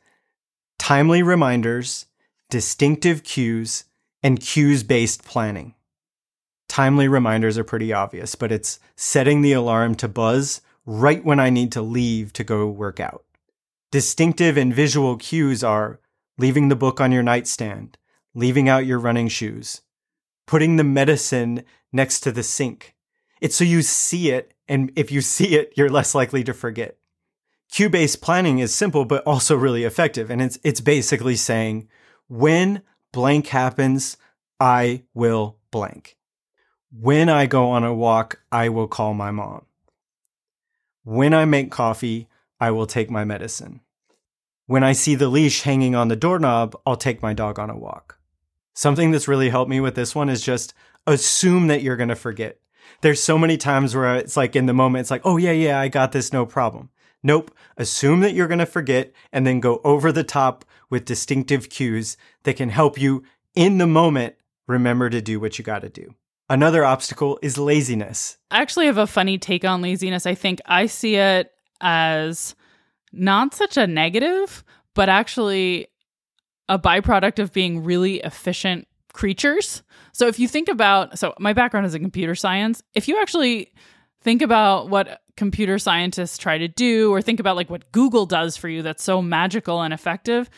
timely 0.78 1.24
reminders, 1.24 2.08
distinctive 2.50 3.24
cues, 3.24 3.86
and 4.22 4.40
cues 4.40 4.84
based 4.84 5.24
planning. 5.24 5.76
Timely 6.68 7.08
reminders 7.08 7.58
are 7.58 7.64
pretty 7.64 7.94
obvious, 7.94 8.36
but 8.36 8.52
it's 8.52 8.80
setting 8.96 9.42
the 9.42 9.54
alarm 9.54 9.96
to 9.96 10.08
buzz 10.08 10.62
right 10.86 11.24
when 11.24 11.40
I 11.40 11.50
need 11.50 11.72
to 11.74 11.82
leave 11.82 12.34
to 12.34 12.44
go 12.44 12.68
work 12.68 13.00
out. 13.00 13.24
Distinctive 13.94 14.58
and 14.58 14.74
visual 14.74 15.18
cues 15.18 15.64
are 15.64 16.00
leaving 16.40 16.70
the 16.70 16.76
book 16.76 17.00
on 17.00 17.12
your 17.12 17.22
nightstand, 17.22 17.96
leaving 18.34 18.68
out 18.68 18.88
your 18.88 18.98
running 18.98 19.28
shoes, 19.28 19.82
putting 20.48 20.78
the 20.78 20.84
medicine 20.84 21.64
next 21.92 22.22
to 22.22 22.32
the 22.32 22.42
sink. 22.42 22.96
It's 23.40 23.56
so 23.56 23.64
you 23.64 23.84
see 23.84 24.32
it, 24.32 24.56
and 24.68 24.92
if 24.96 25.12
you 25.12 25.22
see 25.22 25.56
it, 25.56 25.74
you're 25.78 25.92
less 25.92 26.16
likely 26.16 26.44
to 26.44 26.56
forget. 26.56 26.98
Cue 27.72 27.88
based 27.88 28.20
planning 28.20 28.58
is 28.58 28.74
simple, 28.74 29.06
but 29.06 29.22
also 29.28 29.56
really 29.56 29.84
effective. 29.84 30.32
And 30.32 30.42
it's, 30.42 30.58
it's 30.64 30.82
basically 30.82 31.36
saying, 31.36 31.88
when 32.28 32.82
blank 33.12 33.46
happens, 33.46 34.18
I 34.60 35.04
will 35.14 35.58
blank. 35.70 36.18
When 36.92 37.30
I 37.30 37.46
go 37.46 37.70
on 37.70 37.84
a 37.84 37.94
walk, 37.94 38.42
I 38.52 38.70
will 38.70 38.88
call 38.88 39.14
my 39.14 39.30
mom. 39.30 39.68
When 41.04 41.36
I 41.36 41.46
make 41.46 41.70
coffee, 41.70 42.28
I 42.60 42.72
will 42.72 42.88
take 42.88 43.12
my 43.12 43.24
medicine. 43.24 43.82
When 44.66 44.84
I 44.84 44.94
see 44.94 45.16
the 45.16 45.28
leash 45.28 45.64
hanging 45.64 45.94
on 45.94 46.08
the 46.08 46.16
doorknob, 46.16 46.76
I'll 46.86 46.96
take 46.96 47.22
my 47.22 47.34
dog 47.34 47.60
on 47.60 47.70
a 47.70 47.78
walk. 47.78 48.18
Something 48.74 49.12
that's 49.12 49.28
really 49.28 49.50
helped 49.50 49.70
me 49.70 49.82
with 49.82 49.96
this 49.96 50.16
one 50.16 50.30
is 50.30 50.42
just 50.42 50.74
assume 51.06 51.68
that 51.68 51.82
you're 51.82 51.98
going 51.98 52.10
to 52.10 52.16
forget. 52.16 52.60
There's 53.02 53.22
so 53.22 53.38
many 53.38 53.58
times 53.58 53.94
where 53.94 54.16
it's 54.16 54.38
like 54.38 54.56
in 54.56 54.66
the 54.66 54.74
moment, 54.74 55.02
it's 55.02 55.12
like, 55.12 55.26
oh, 55.26 55.36
yeah, 55.36 55.52
yeah, 55.52 55.80
I 55.80 55.90
got 55.90 56.14
this, 56.14 56.32
no 56.32 56.46
problem. 56.46 56.90
Nope. 57.22 57.52
Assume 57.78 58.22
that 58.22 58.34
you're 58.34 58.48
going 58.48 58.60
to 58.60 58.66
forget 58.66 59.12
and 59.34 59.46
then 59.46 59.60
go 59.60 59.82
over 59.84 60.12
the 60.12 60.24
top 60.24 60.64
with 60.90 61.06
distinctive 61.06 61.70
cues 61.70 62.16
that 62.44 62.56
can 62.56 62.70
help 62.70 63.00
you 63.00 63.24
in 63.56 63.80
the 63.80 63.88
moment 63.88 64.36
remember 64.68 65.10
to 65.10 65.22
do 65.22 65.40
what 65.40 65.58
you 65.58 65.66
got 65.66 65.82
to 65.82 65.90
do. 65.90 66.16
Another 66.50 66.86
obstacle 66.86 67.38
is 67.42 67.58
laziness. 67.58 68.38
I 68.52 68.62
actually 68.62 68.86
have 68.86 68.98
a 68.98 69.08
funny 69.08 69.38
take 69.38 69.66
on 69.66 69.82
laziness. 69.82 70.26
I 70.26 70.36
think 70.36 70.62
I 70.66 70.86
see 70.86 71.16
it 71.16 71.52
as 71.82 72.56
not 73.14 73.54
such 73.54 73.78
a 73.78 73.88
negative, 73.88 74.64
but 74.96 75.08
actually 75.08 75.88
a 76.68 76.80
byproduct 76.80 77.40
of 77.40 77.54
being 77.54 77.84
really 77.84 78.20
efficient 78.22 78.88
creatures. 79.14 79.84
So 80.12 80.28
if 80.28 80.40
you 80.40 80.48
think 80.48 80.68
about, 80.68 81.18
so 81.20 81.34
my 81.40 81.54
background 81.54 81.86
is 81.86 81.96
in 81.96 82.02
computer 82.02 82.36
science. 82.36 82.82
If 82.96 83.08
you 83.08 83.20
actually 83.22 83.72
think 84.22 84.42
about 84.42 84.90
what 84.90 85.22
computer 85.38 85.78
scientists 85.78 86.38
try 86.38 86.58
to 86.58 86.68
do, 86.68 87.14
or 87.14 87.22
think 87.22 87.40
about 87.40 87.56
like 87.56 87.70
what 87.70 87.92
Google 87.92 88.26
does 88.26 88.58
for 88.58 88.70
you 88.70 88.82
that's 88.82 89.04
so 89.04 89.22
magical 89.22 89.82
and 89.82 89.94
effective, 89.94 90.50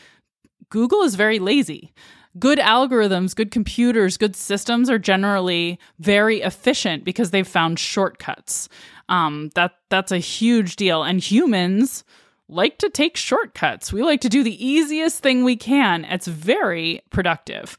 Google 0.69 1.03
is 1.03 1.15
very 1.15 1.39
lazy. 1.39 1.93
Good 2.37 2.59
algorithms, 2.59 3.35
good 3.35 3.51
computers, 3.51 4.17
good 4.17 4.35
systems 4.35 4.89
are 4.89 4.99
generally 4.99 5.79
very 5.99 6.41
efficient 6.41 7.05
because 7.05 7.31
they've 7.31 7.47
found 7.47 7.79
shortcuts. 7.79 8.67
Um, 9.07 9.51
that 9.55 9.71
that's 9.89 10.11
a 10.11 10.17
huge 10.17 10.75
deal. 10.75 11.03
And 11.03 11.21
humans 11.21 12.03
like 12.47 12.77
to 12.79 12.89
take 12.89 13.17
shortcuts. 13.17 13.91
We 13.91 14.03
like 14.03 14.21
to 14.21 14.29
do 14.29 14.43
the 14.43 14.65
easiest 14.65 15.21
thing 15.21 15.43
we 15.43 15.55
can. 15.55 16.05
It's 16.05 16.27
very 16.27 17.01
productive. 17.09 17.77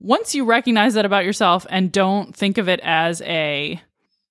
Once 0.00 0.34
you 0.34 0.44
recognize 0.44 0.94
that 0.94 1.04
about 1.04 1.24
yourself 1.24 1.66
and 1.70 1.92
don't 1.92 2.34
think 2.34 2.58
of 2.58 2.68
it 2.68 2.80
as 2.82 3.20
a, 3.22 3.80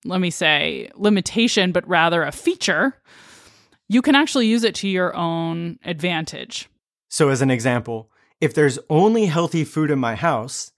let 0.03 0.19
me 0.19 0.29
say, 0.29 0.89
limitation, 0.95 1.71
but 1.71 1.87
rather 1.87 2.23
a 2.23 2.31
feature, 2.31 2.95
you 3.87 4.01
can 4.01 4.15
actually 4.15 4.47
use 4.47 4.63
it 4.63 4.75
to 4.75 4.87
your 4.87 5.15
own 5.15 5.79
advantage. 5.85 6.69
So, 7.07 7.29
as 7.29 7.41
an 7.41 7.51
example, 7.51 8.11
if 8.41 8.53
there's 8.53 8.79
only 8.89 9.25
healthy 9.25 9.63
food 9.63 9.91
in 9.91 9.99
my 9.99 10.15
house, 10.15 10.71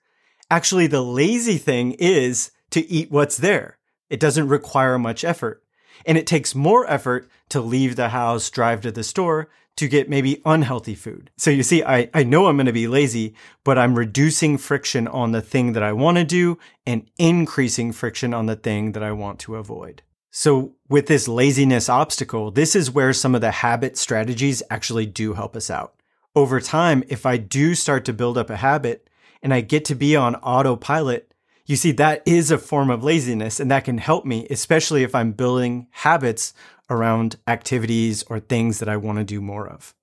actually 0.49 0.87
the 0.87 1.01
lazy 1.01 1.57
thing 1.57 1.93
is 1.93 2.51
to 2.71 2.89
eat 2.89 3.11
what's 3.11 3.37
there. 3.37 3.77
It 4.09 4.19
doesn't 4.19 4.47
require 4.47 4.97
much 4.97 5.23
effort. 5.23 5.63
And 6.05 6.17
it 6.17 6.27
takes 6.27 6.55
more 6.55 6.89
effort 6.89 7.29
to 7.49 7.61
leave 7.61 7.95
the 7.95 8.09
house, 8.09 8.49
drive 8.49 8.81
to 8.81 8.91
the 8.91 9.03
store 9.03 9.49
to 9.77 9.87
get 9.87 10.09
maybe 10.09 10.41
unhealthy 10.45 10.95
food. 10.95 11.31
So 11.37 11.49
you 11.49 11.63
see, 11.63 11.83
I, 11.83 12.09
I 12.13 12.23
know 12.23 12.47
I'm 12.47 12.57
going 12.57 12.65
to 12.65 12.73
be 12.73 12.87
lazy, 12.87 13.33
but 13.63 13.77
I'm 13.77 13.97
reducing 13.97 14.57
friction 14.57 15.07
on 15.07 15.31
the 15.31 15.41
thing 15.41 15.73
that 15.73 15.83
I 15.83 15.93
want 15.93 16.17
to 16.17 16.23
do 16.23 16.57
and 16.85 17.09
increasing 17.17 17.91
friction 17.91 18.33
on 18.33 18.45
the 18.45 18.55
thing 18.55 18.91
that 18.91 19.03
I 19.03 19.11
want 19.11 19.39
to 19.39 19.55
avoid. 19.55 20.03
So 20.29 20.75
with 20.87 21.07
this 21.07 21.27
laziness 21.27 21.89
obstacle, 21.89 22.51
this 22.51 22.75
is 22.75 22.91
where 22.91 23.13
some 23.13 23.35
of 23.35 23.41
the 23.41 23.51
habit 23.51 23.97
strategies 23.97 24.63
actually 24.69 25.05
do 25.05 25.33
help 25.33 25.55
us 25.55 25.69
out. 25.69 25.95
Over 26.35 26.61
time, 26.61 27.03
if 27.09 27.25
I 27.25 27.37
do 27.37 27.75
start 27.75 28.05
to 28.05 28.13
build 28.13 28.37
up 28.37 28.49
a 28.49 28.57
habit 28.57 29.09
and 29.41 29.53
I 29.53 29.61
get 29.61 29.83
to 29.85 29.95
be 29.95 30.15
on 30.15 30.35
autopilot, 30.35 31.30
you 31.65 31.75
see, 31.75 31.91
that 31.93 32.23
is 32.25 32.51
a 32.51 32.57
form 32.57 32.89
of 32.89 33.03
laziness 33.03 33.59
and 33.59 33.69
that 33.71 33.85
can 33.85 33.97
help 33.97 34.25
me, 34.25 34.47
especially 34.49 35.03
if 35.03 35.15
I'm 35.15 35.31
building 35.31 35.87
habits 35.91 36.53
around 36.89 37.37
activities 37.47 38.23
or 38.23 38.39
things 38.39 38.79
that 38.79 38.89
I 38.89 38.97
want 38.97 39.17
to 39.19 39.23
do 39.23 39.41
more 39.41 39.67
of. 39.67 39.93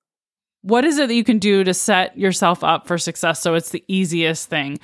What 0.61 0.83
is 0.83 0.97
it 0.97 1.07
that 1.07 1.13
you 1.13 1.23
can 1.23 1.39
do 1.39 1.63
to 1.63 1.73
set 1.73 2.17
yourself 2.17 2.63
up 2.63 2.87
for 2.87 2.97
success 2.97 3.41
so 3.41 3.53
it's 3.53 3.69
the 3.69 3.83
easiest 3.87 4.49
thing? 4.49 4.79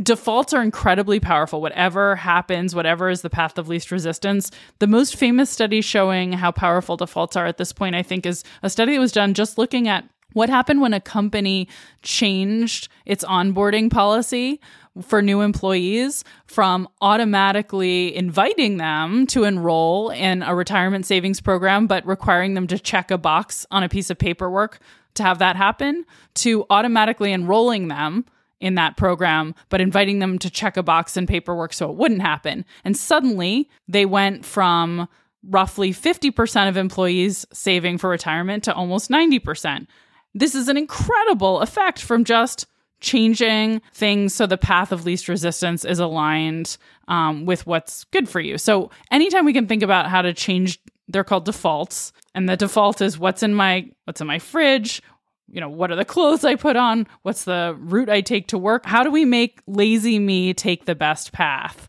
Defaults 0.00 0.54
are 0.54 0.62
incredibly 0.62 1.20
powerful. 1.20 1.60
Whatever 1.60 2.16
happens, 2.16 2.74
whatever 2.74 3.10
is 3.10 3.20
the 3.20 3.28
path 3.28 3.58
of 3.58 3.68
least 3.68 3.90
resistance. 3.90 4.50
The 4.78 4.86
most 4.86 5.16
famous 5.16 5.50
study 5.50 5.82
showing 5.82 6.32
how 6.32 6.52
powerful 6.52 6.96
defaults 6.96 7.36
are 7.36 7.44
at 7.44 7.58
this 7.58 7.72
point, 7.72 7.94
I 7.94 8.02
think, 8.02 8.24
is 8.24 8.42
a 8.62 8.70
study 8.70 8.94
that 8.94 9.00
was 9.00 9.12
done 9.12 9.34
just 9.34 9.58
looking 9.58 9.88
at 9.88 10.08
what 10.32 10.48
happened 10.48 10.80
when 10.80 10.94
a 10.94 11.00
company 11.00 11.68
changed 12.02 12.88
its 13.04 13.24
onboarding 13.24 13.90
policy 13.90 14.60
for 15.02 15.22
new 15.22 15.40
employees 15.40 16.24
from 16.46 16.88
automatically 17.00 18.14
inviting 18.14 18.76
them 18.76 19.26
to 19.28 19.44
enroll 19.44 20.10
in 20.10 20.42
a 20.42 20.54
retirement 20.54 21.06
savings 21.06 21.40
program, 21.40 21.86
but 21.86 22.06
requiring 22.06 22.54
them 22.54 22.66
to 22.66 22.78
check 22.78 23.10
a 23.10 23.18
box 23.18 23.66
on 23.70 23.82
a 23.82 23.88
piece 23.88 24.10
of 24.10 24.18
paperwork 24.18 24.80
to 25.14 25.22
have 25.22 25.38
that 25.38 25.56
happen, 25.56 26.04
to 26.34 26.64
automatically 26.70 27.32
enrolling 27.32 27.88
them 27.88 28.24
in 28.60 28.74
that 28.74 28.96
program, 28.96 29.54
but 29.68 29.80
inviting 29.80 30.18
them 30.18 30.38
to 30.38 30.50
check 30.50 30.76
a 30.76 30.82
box 30.82 31.16
in 31.16 31.26
paperwork 31.26 31.72
so 31.72 31.90
it 31.90 31.96
wouldn't 31.96 32.20
happen. 32.20 32.64
And 32.84 32.96
suddenly 32.96 33.70
they 33.88 34.04
went 34.06 34.44
from 34.44 35.08
roughly 35.42 35.92
50% 35.92 36.68
of 36.68 36.76
employees 36.76 37.46
saving 37.52 37.98
for 37.98 38.10
retirement 38.10 38.64
to 38.64 38.74
almost 38.74 39.10
90%. 39.10 39.86
This 40.34 40.54
is 40.54 40.68
an 40.68 40.76
incredible 40.76 41.60
effect 41.60 42.00
from 42.02 42.24
just 42.24 42.66
changing 43.00 43.82
things 43.92 44.34
so 44.34 44.46
the 44.46 44.58
path 44.58 44.92
of 44.92 45.04
least 45.04 45.28
resistance 45.28 45.84
is 45.84 45.98
aligned 45.98 46.76
um, 47.08 47.46
with 47.46 47.66
what's 47.66 48.04
good 48.04 48.28
for 48.28 48.40
you. 48.40 48.58
So 48.58 48.90
anytime 49.10 49.44
we 49.44 49.52
can 49.52 49.66
think 49.66 49.82
about 49.82 50.06
how 50.06 50.22
to 50.22 50.32
change, 50.32 50.78
they're 51.08 51.24
called 51.24 51.44
defaults, 51.44 52.12
and 52.34 52.48
the 52.48 52.56
default 52.56 53.00
is 53.00 53.18
what's 53.18 53.42
in 53.42 53.54
my 53.54 53.90
what's 54.04 54.20
in 54.20 54.26
my 54.26 54.38
fridge. 54.38 55.02
You 55.48 55.60
know, 55.60 55.68
what 55.68 55.90
are 55.90 55.96
the 55.96 56.04
clothes 56.04 56.44
I 56.44 56.54
put 56.54 56.76
on? 56.76 57.08
What's 57.22 57.44
the 57.44 57.76
route 57.78 58.08
I 58.08 58.20
take 58.20 58.48
to 58.48 58.58
work? 58.58 58.86
How 58.86 59.02
do 59.02 59.10
we 59.10 59.24
make 59.24 59.60
lazy 59.66 60.20
me 60.20 60.54
take 60.54 60.84
the 60.84 60.94
best 60.94 61.32
path? 61.32 61.88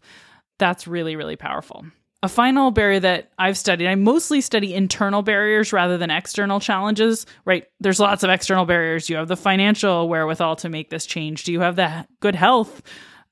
That's 0.57 0.87
really, 0.87 1.15
really 1.15 1.35
powerful. 1.35 1.85
A 2.23 2.29
final 2.29 2.69
barrier 2.69 2.99
that 2.99 3.31
I've 3.39 3.57
studied, 3.57 3.87
I 3.87 3.95
mostly 3.95 4.41
study 4.41 4.75
internal 4.75 5.23
barriers 5.23 5.73
rather 5.73 5.97
than 5.97 6.11
external 6.11 6.59
challenges, 6.59 7.25
right? 7.45 7.65
There's 7.79 7.99
lots 7.99 8.21
of 8.23 8.29
external 8.29 8.65
barriers. 8.65 9.09
You 9.09 9.15
have 9.15 9.27
the 9.27 9.35
financial 9.35 10.07
wherewithal 10.07 10.57
to 10.57 10.69
make 10.69 10.91
this 10.91 11.07
change. 11.07 11.45
Do 11.45 11.51
you 11.51 11.61
have 11.61 11.77
the 11.77 12.05
good 12.19 12.35
health 12.35 12.83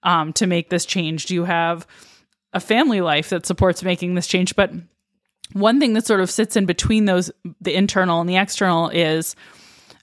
um, 0.01 0.33
to 0.33 0.47
make 0.47 0.69
this 0.69 0.85
change? 0.85 1.27
Do 1.27 1.35
you 1.35 1.43
have 1.43 1.85
a 2.51 2.59
family 2.59 3.01
life 3.01 3.29
that 3.29 3.45
supports 3.45 3.83
making 3.83 4.15
this 4.15 4.25
change? 4.25 4.55
But 4.55 4.73
one 5.53 5.79
thing 5.79 5.93
that 5.93 6.07
sort 6.07 6.21
of 6.21 6.31
sits 6.31 6.55
in 6.55 6.65
between 6.65 7.05
those, 7.05 7.29
the 7.61 7.75
internal 7.75 8.21
and 8.21 8.29
the 8.29 8.37
external, 8.37 8.89
is 8.89 9.35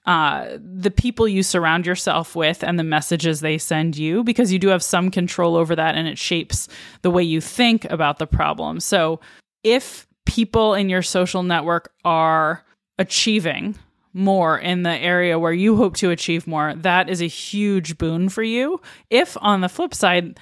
uh, 0.06 0.56
the 0.58 0.90
people 0.90 1.26
you 1.26 1.42
surround 1.42 1.84
yourself 1.84 2.36
with 2.36 2.62
and 2.62 2.78
the 2.78 2.84
messages 2.84 3.40
they 3.40 3.58
send 3.58 3.96
you, 3.96 4.22
because 4.22 4.52
you 4.52 4.58
do 4.58 4.68
have 4.68 4.82
some 4.82 5.10
control 5.10 5.56
over 5.56 5.74
that 5.74 5.96
and 5.96 6.06
it 6.06 6.18
shapes 6.18 6.68
the 7.02 7.10
way 7.10 7.22
you 7.22 7.40
think 7.40 7.84
about 7.86 8.18
the 8.18 8.26
problem. 8.26 8.80
So 8.80 9.20
if 9.64 10.06
people 10.24 10.74
in 10.74 10.88
your 10.88 11.02
social 11.02 11.42
network 11.42 11.92
are 12.04 12.64
achieving 12.98 13.76
more 14.12 14.58
in 14.58 14.82
the 14.82 14.96
area 14.96 15.38
where 15.38 15.52
you 15.52 15.76
hope 15.76 15.96
to 15.96 16.10
achieve 16.10 16.46
more, 16.46 16.74
that 16.74 17.10
is 17.10 17.20
a 17.20 17.26
huge 17.26 17.98
boon 17.98 18.28
for 18.28 18.42
you. 18.42 18.80
If 19.10 19.36
on 19.40 19.60
the 19.60 19.68
flip 19.68 19.92
side, 19.92 20.38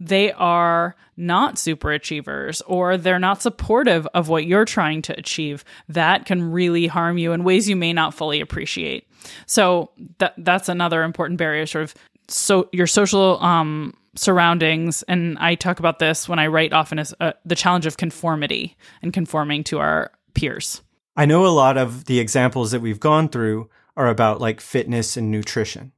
they 0.00 0.32
are 0.32 0.96
not 1.16 1.58
super 1.58 1.92
achievers 1.92 2.60
or 2.62 2.96
they're 2.96 3.18
not 3.18 3.40
supportive 3.40 4.06
of 4.14 4.28
what 4.28 4.46
you're 4.46 4.64
trying 4.64 5.02
to 5.02 5.18
achieve, 5.18 5.64
that 5.88 6.26
can 6.26 6.50
really 6.50 6.86
harm 6.86 7.18
you 7.18 7.32
in 7.32 7.44
ways 7.44 7.68
you 7.68 7.76
may 7.76 7.92
not 7.92 8.14
fully 8.14 8.40
appreciate. 8.40 9.08
So 9.46 9.90
that 10.18 10.34
that's 10.38 10.68
another 10.68 11.02
important 11.02 11.38
barrier, 11.38 11.66
sort 11.66 11.84
of 11.84 11.94
so 12.28 12.68
your 12.72 12.86
social 12.86 13.42
um, 13.42 13.94
surroundings. 14.14 15.02
And 15.04 15.38
I 15.38 15.54
talk 15.54 15.78
about 15.78 15.98
this 15.98 16.28
when 16.28 16.38
I 16.38 16.46
write 16.48 16.72
often 16.72 16.98
as 16.98 17.14
uh, 17.20 17.32
the 17.44 17.54
challenge 17.54 17.86
of 17.86 17.96
conformity 17.96 18.76
and 19.02 19.12
conforming 19.12 19.64
to 19.64 19.78
our 19.78 20.10
peers. 20.34 20.82
I 21.16 21.26
know 21.26 21.46
a 21.46 21.48
lot 21.48 21.76
of 21.76 22.06
the 22.06 22.18
examples 22.18 22.72
that 22.72 22.80
we've 22.80 23.00
gone 23.00 23.28
through 23.28 23.68
are 23.96 24.08
about 24.08 24.40
like 24.40 24.60
fitness 24.60 25.16
and 25.16 25.30
nutrition. 25.30 25.92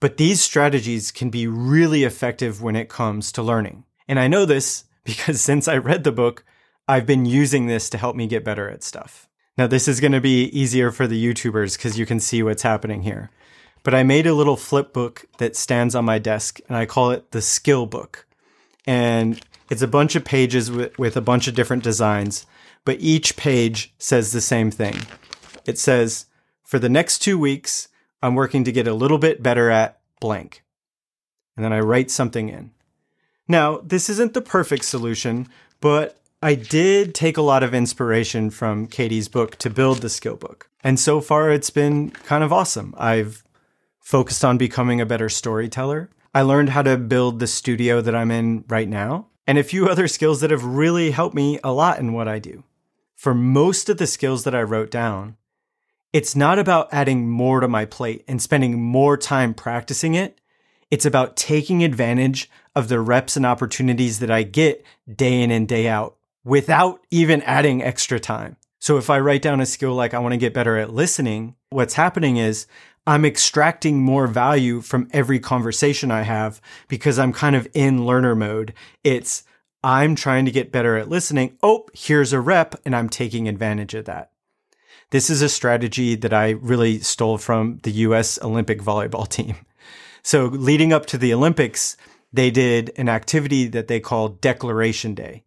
But 0.00 0.16
these 0.16 0.42
strategies 0.42 1.12
can 1.12 1.28
be 1.28 1.46
really 1.46 2.04
effective 2.04 2.62
when 2.62 2.74
it 2.74 2.88
comes 2.88 3.30
to 3.32 3.42
learning. 3.42 3.84
And 4.08 4.18
I 4.18 4.28
know 4.28 4.44
this 4.46 4.84
because 5.04 5.40
since 5.40 5.68
I 5.68 5.76
read 5.76 6.04
the 6.04 6.12
book, 6.12 6.44
I've 6.88 7.06
been 7.06 7.26
using 7.26 7.66
this 7.66 7.88
to 7.90 7.98
help 7.98 8.16
me 8.16 8.26
get 8.26 8.44
better 8.44 8.68
at 8.68 8.82
stuff. 8.82 9.28
Now, 9.56 9.66
this 9.66 9.86
is 9.86 10.00
going 10.00 10.12
to 10.12 10.20
be 10.20 10.44
easier 10.46 10.90
for 10.90 11.06
the 11.06 11.22
YouTubers 11.22 11.76
because 11.76 11.98
you 11.98 12.06
can 12.06 12.18
see 12.18 12.42
what's 12.42 12.62
happening 12.62 13.02
here. 13.02 13.30
But 13.82 13.94
I 13.94 14.02
made 14.02 14.26
a 14.26 14.34
little 14.34 14.56
flip 14.56 14.92
book 14.92 15.26
that 15.38 15.56
stands 15.56 15.94
on 15.94 16.04
my 16.04 16.18
desk 16.18 16.60
and 16.68 16.76
I 16.76 16.86
call 16.86 17.10
it 17.10 17.30
the 17.30 17.42
skill 17.42 17.86
book. 17.86 18.26
And 18.86 19.40
it's 19.70 19.82
a 19.82 19.88
bunch 19.88 20.16
of 20.16 20.24
pages 20.24 20.70
with, 20.70 20.98
with 20.98 21.16
a 21.16 21.20
bunch 21.20 21.46
of 21.46 21.54
different 21.54 21.84
designs, 21.84 22.46
but 22.84 23.00
each 23.00 23.36
page 23.36 23.94
says 23.98 24.32
the 24.32 24.40
same 24.40 24.70
thing. 24.70 24.96
It 25.66 25.78
says, 25.78 26.26
for 26.64 26.78
the 26.78 26.88
next 26.88 27.18
two 27.18 27.38
weeks, 27.38 27.88
I'm 28.22 28.34
working 28.34 28.64
to 28.64 28.72
get 28.72 28.86
a 28.86 28.94
little 28.94 29.18
bit 29.18 29.42
better 29.42 29.70
at 29.70 30.00
blank. 30.20 30.62
And 31.56 31.64
then 31.64 31.72
I 31.72 31.80
write 31.80 32.10
something 32.10 32.48
in. 32.48 32.70
Now, 33.48 33.78
this 33.78 34.08
isn't 34.08 34.34
the 34.34 34.42
perfect 34.42 34.84
solution, 34.84 35.48
but 35.80 36.20
I 36.42 36.54
did 36.54 37.14
take 37.14 37.36
a 37.36 37.42
lot 37.42 37.62
of 37.62 37.74
inspiration 37.74 38.50
from 38.50 38.86
Katy's 38.86 39.28
book 39.28 39.56
to 39.56 39.68
build 39.68 39.98
the 39.98 40.08
skill 40.08 40.36
book. 40.36 40.70
And 40.82 40.98
so 40.98 41.20
far, 41.20 41.50
it's 41.50 41.70
been 41.70 42.10
kind 42.10 42.42
of 42.42 42.52
awesome. 42.52 42.94
I've 42.96 43.44
focused 43.98 44.44
on 44.44 44.56
becoming 44.56 45.00
a 45.00 45.06
better 45.06 45.28
storyteller. 45.28 46.08
I 46.34 46.42
learned 46.42 46.70
how 46.70 46.82
to 46.82 46.96
build 46.96 47.40
the 47.40 47.46
studio 47.46 48.00
that 48.00 48.14
I'm 48.14 48.30
in 48.30 48.64
right 48.68 48.88
now, 48.88 49.26
and 49.46 49.58
a 49.58 49.64
few 49.64 49.88
other 49.88 50.08
skills 50.08 50.40
that 50.40 50.50
have 50.50 50.64
really 50.64 51.10
helped 51.10 51.34
me 51.34 51.58
a 51.64 51.72
lot 51.72 51.98
in 51.98 52.12
what 52.12 52.28
I 52.28 52.38
do. 52.38 52.64
For 53.16 53.34
most 53.34 53.88
of 53.88 53.98
the 53.98 54.06
skills 54.06 54.44
that 54.44 54.54
I 54.54 54.62
wrote 54.62 54.90
down, 54.90 55.36
it's 56.12 56.34
not 56.34 56.58
about 56.58 56.88
adding 56.92 57.28
more 57.28 57.60
to 57.60 57.68
my 57.68 57.84
plate 57.84 58.24
and 58.26 58.42
spending 58.42 58.82
more 58.82 59.16
time 59.16 59.54
practicing 59.54 60.14
it. 60.14 60.40
It's 60.90 61.06
about 61.06 61.36
taking 61.36 61.84
advantage 61.84 62.50
of 62.74 62.88
the 62.88 63.00
reps 63.00 63.36
and 63.36 63.46
opportunities 63.46 64.18
that 64.18 64.30
I 64.30 64.42
get 64.42 64.84
day 65.12 65.40
in 65.40 65.50
and 65.50 65.68
day 65.68 65.86
out 65.86 66.16
without 66.44 67.00
even 67.10 67.42
adding 67.42 67.82
extra 67.82 68.18
time. 68.18 68.56
So 68.80 68.96
if 68.96 69.10
I 69.10 69.20
write 69.20 69.42
down 69.42 69.60
a 69.60 69.66
skill 69.66 69.94
like 69.94 70.14
I 70.14 70.18
want 70.18 70.32
to 70.32 70.38
get 70.38 70.54
better 70.54 70.76
at 70.78 70.92
listening, 70.92 71.54
what's 71.68 71.94
happening 71.94 72.38
is 72.38 72.66
I'm 73.06 73.24
extracting 73.24 74.02
more 74.02 74.26
value 74.26 74.80
from 74.80 75.08
every 75.12 75.38
conversation 75.38 76.10
I 76.10 76.22
have 76.22 76.60
because 76.88 77.18
I'm 77.18 77.32
kind 77.32 77.54
of 77.54 77.68
in 77.74 78.06
learner 78.06 78.34
mode. 78.34 78.74
It's 79.04 79.44
I'm 79.84 80.14
trying 80.14 80.44
to 80.46 80.50
get 80.50 80.72
better 80.72 80.96
at 80.96 81.08
listening. 81.08 81.56
Oh, 81.62 81.86
here's 81.92 82.32
a 82.32 82.40
rep 82.40 82.74
and 82.84 82.96
I'm 82.96 83.08
taking 83.08 83.48
advantage 83.48 83.94
of 83.94 84.06
that. 84.06 84.32
This 85.10 85.28
is 85.28 85.42
a 85.42 85.48
strategy 85.48 86.14
that 86.14 86.32
I 86.32 86.50
really 86.50 87.00
stole 87.00 87.36
from 87.36 87.80
the 87.82 87.90
US 88.06 88.40
Olympic 88.42 88.80
volleyball 88.80 89.28
team. 89.36 89.56
So 90.22 90.46
leading 90.46 90.92
up 90.92 91.06
to 91.06 91.18
the 91.18 91.34
Olympics, 91.34 91.96
they 92.32 92.50
did 92.50 92.92
an 92.96 93.08
activity 93.08 93.66
that 93.68 93.88
they 93.88 93.98
called 93.98 94.40
Declaration 94.40 95.14
Day. 95.14 95.44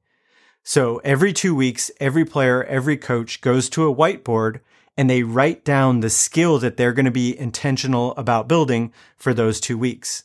So 0.63 0.97
every 1.03 1.33
two 1.33 1.55
weeks, 1.55 1.91
every 1.99 2.25
player, 2.25 2.63
every 2.63 2.97
coach 2.97 3.41
goes 3.41 3.69
to 3.69 3.87
a 3.87 3.95
whiteboard 3.95 4.59
and 4.97 5.09
they 5.09 5.23
write 5.23 5.63
down 5.63 5.99
the 5.99 6.09
skill 6.09 6.59
that 6.59 6.77
they're 6.77 6.93
going 6.93 7.05
to 7.05 7.11
be 7.11 7.37
intentional 7.37 8.13
about 8.15 8.47
building 8.47 8.93
for 9.17 9.33
those 9.33 9.59
two 9.59 9.77
weeks. 9.77 10.23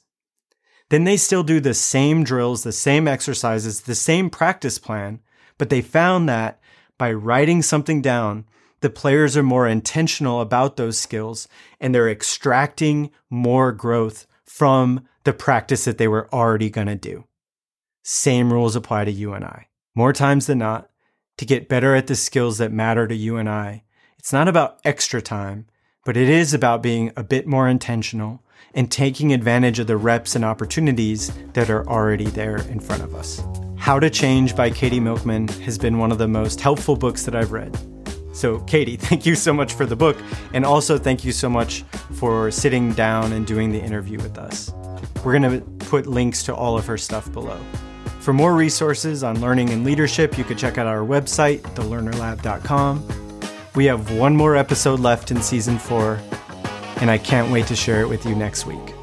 Then 0.91 1.05
they 1.05 1.17
still 1.17 1.43
do 1.43 1.61
the 1.61 1.75
same 1.75 2.25
drills, 2.25 2.63
the 2.63 2.73
same 2.73 3.07
exercises, 3.07 3.83
the 3.83 3.95
same 3.95 4.31
practice 4.31 4.79
plan, 4.79 5.21
but 5.59 5.71
they 5.71 5.83
found 5.83 6.29
that 6.29 6.61
by 6.97 7.13
writing 7.13 7.63
something 7.63 8.01
down, 8.01 8.45
the 8.81 8.91
players 8.91 9.37
are 9.37 9.43
more 9.43 9.67
intentional 9.67 10.41
about 10.41 10.77
those 10.77 10.99
skills 10.99 11.49
and 11.81 11.95
they're 11.95 12.11
extracting 12.11 13.11
more 13.31 13.73
growth 13.73 14.27
from 14.45 15.07
the 15.25 15.33
practice 15.33 15.85
that 15.85 15.99
they 15.99 16.09
were 16.09 16.33
already 16.33 16.71
going 16.71 16.87
to 16.87 16.97
do. 16.97 17.25
Same 18.03 18.53
rules 18.53 18.77
apply 18.77 19.05
to 19.05 19.13
you 19.13 19.35
and 19.35 19.45
I. 19.45 19.67
More 19.95 20.13
times 20.13 20.47
than 20.47 20.59
not, 20.59 20.91
to 21.37 21.45
get 21.45 21.69
better 21.69 21.95
at 21.95 22.07
the 22.07 22.17
skills 22.17 22.59
that 22.59 22.73
matter 22.73 23.07
to 23.07 23.15
you 23.15 23.37
and 23.37 23.49
I. 23.49 23.85
It's 24.19 24.33
not 24.33 24.49
about 24.49 24.81
extra 24.85 25.23
time, 25.23 25.67
but 26.05 26.17
it 26.17 26.29
is 26.29 26.55
about 26.55 26.83
being 26.83 27.13
a 27.17 27.23
bit 27.23 27.47
more 27.47 27.69
intentional 27.69 28.43
and 28.75 28.91
taking 28.91 29.33
advantage 29.33 29.79
of 29.79 29.87
the 29.87 29.97
reps 29.97 30.35
and 30.35 30.45
opportunities 30.45 31.33
that 31.53 31.71
are 31.71 31.87
already 31.89 32.27
there 32.27 32.57
in 32.57 32.81
front 32.81 33.03
of 33.03 33.15
us. 33.15 33.43
How 33.77 34.01
to 34.01 34.11
Change 34.11 34.57
by 34.57 34.71
Katy 34.71 35.01
Milkman 35.01 35.49
has 35.49 35.79
been 35.79 35.99
one 35.99 36.13
of 36.13 36.19
the 36.19 36.29
most 36.29 36.61
helpful 36.61 36.97
books 36.97 37.25
that 37.25 37.37
I've 37.37 37.53
read. 37.53 37.77
So, 38.39 38.61
Katy, 38.61 38.97
thank 38.99 39.27
you 39.27 39.35
so 39.35 39.53
much 39.53 39.75
for 39.75 39.85
the 39.85 39.97
book, 39.97 40.17
and 40.53 40.65
also 40.65 40.97
thank 40.97 41.25
you 41.25 41.33
so 41.33 41.49
much 41.49 41.83
for 42.13 42.53
sitting 42.53 42.93
down 42.93 43.33
and 43.33 43.45
doing 43.45 43.73
the 43.73 43.81
interview 43.81 44.19
with 44.19 44.39
us. 44.39 44.73
We're 45.25 45.37
going 45.37 45.61
to 45.61 45.87
put 45.87 46.07
links 46.07 46.45
to 46.45 46.55
all 46.55 46.79
of 46.79 46.87
her 46.87 46.97
stuff 46.97 47.33
below. 47.33 47.59
For 48.21 48.33
more 48.33 48.55
resources 48.55 49.25
on 49.25 49.41
learning 49.41 49.71
and 49.71 49.85
leadership, 49.85 50.39
you 50.39 50.45
can 50.45 50.57
check 50.57 50.79
out 50.79 50.87
our 50.87 51.01
website, 51.01 51.63
thelearnerlab.com. 51.75 53.09
We 53.75 53.87
have 53.87 54.13
one 54.13 54.37
more 54.37 54.57
episode 54.57 55.01
left 55.01 55.33
in 55.33 55.43
season 55.43 55.77
four, 55.77 56.21
and 56.99 57.11
I 57.11 57.19
can't 57.19 57.51
wait 57.51 57.67
to 57.67 57.75
share 57.77 58.03
it 58.03 58.09
with 58.09 58.25
you 58.25 58.37
next 58.37 58.67
week. 58.67 58.98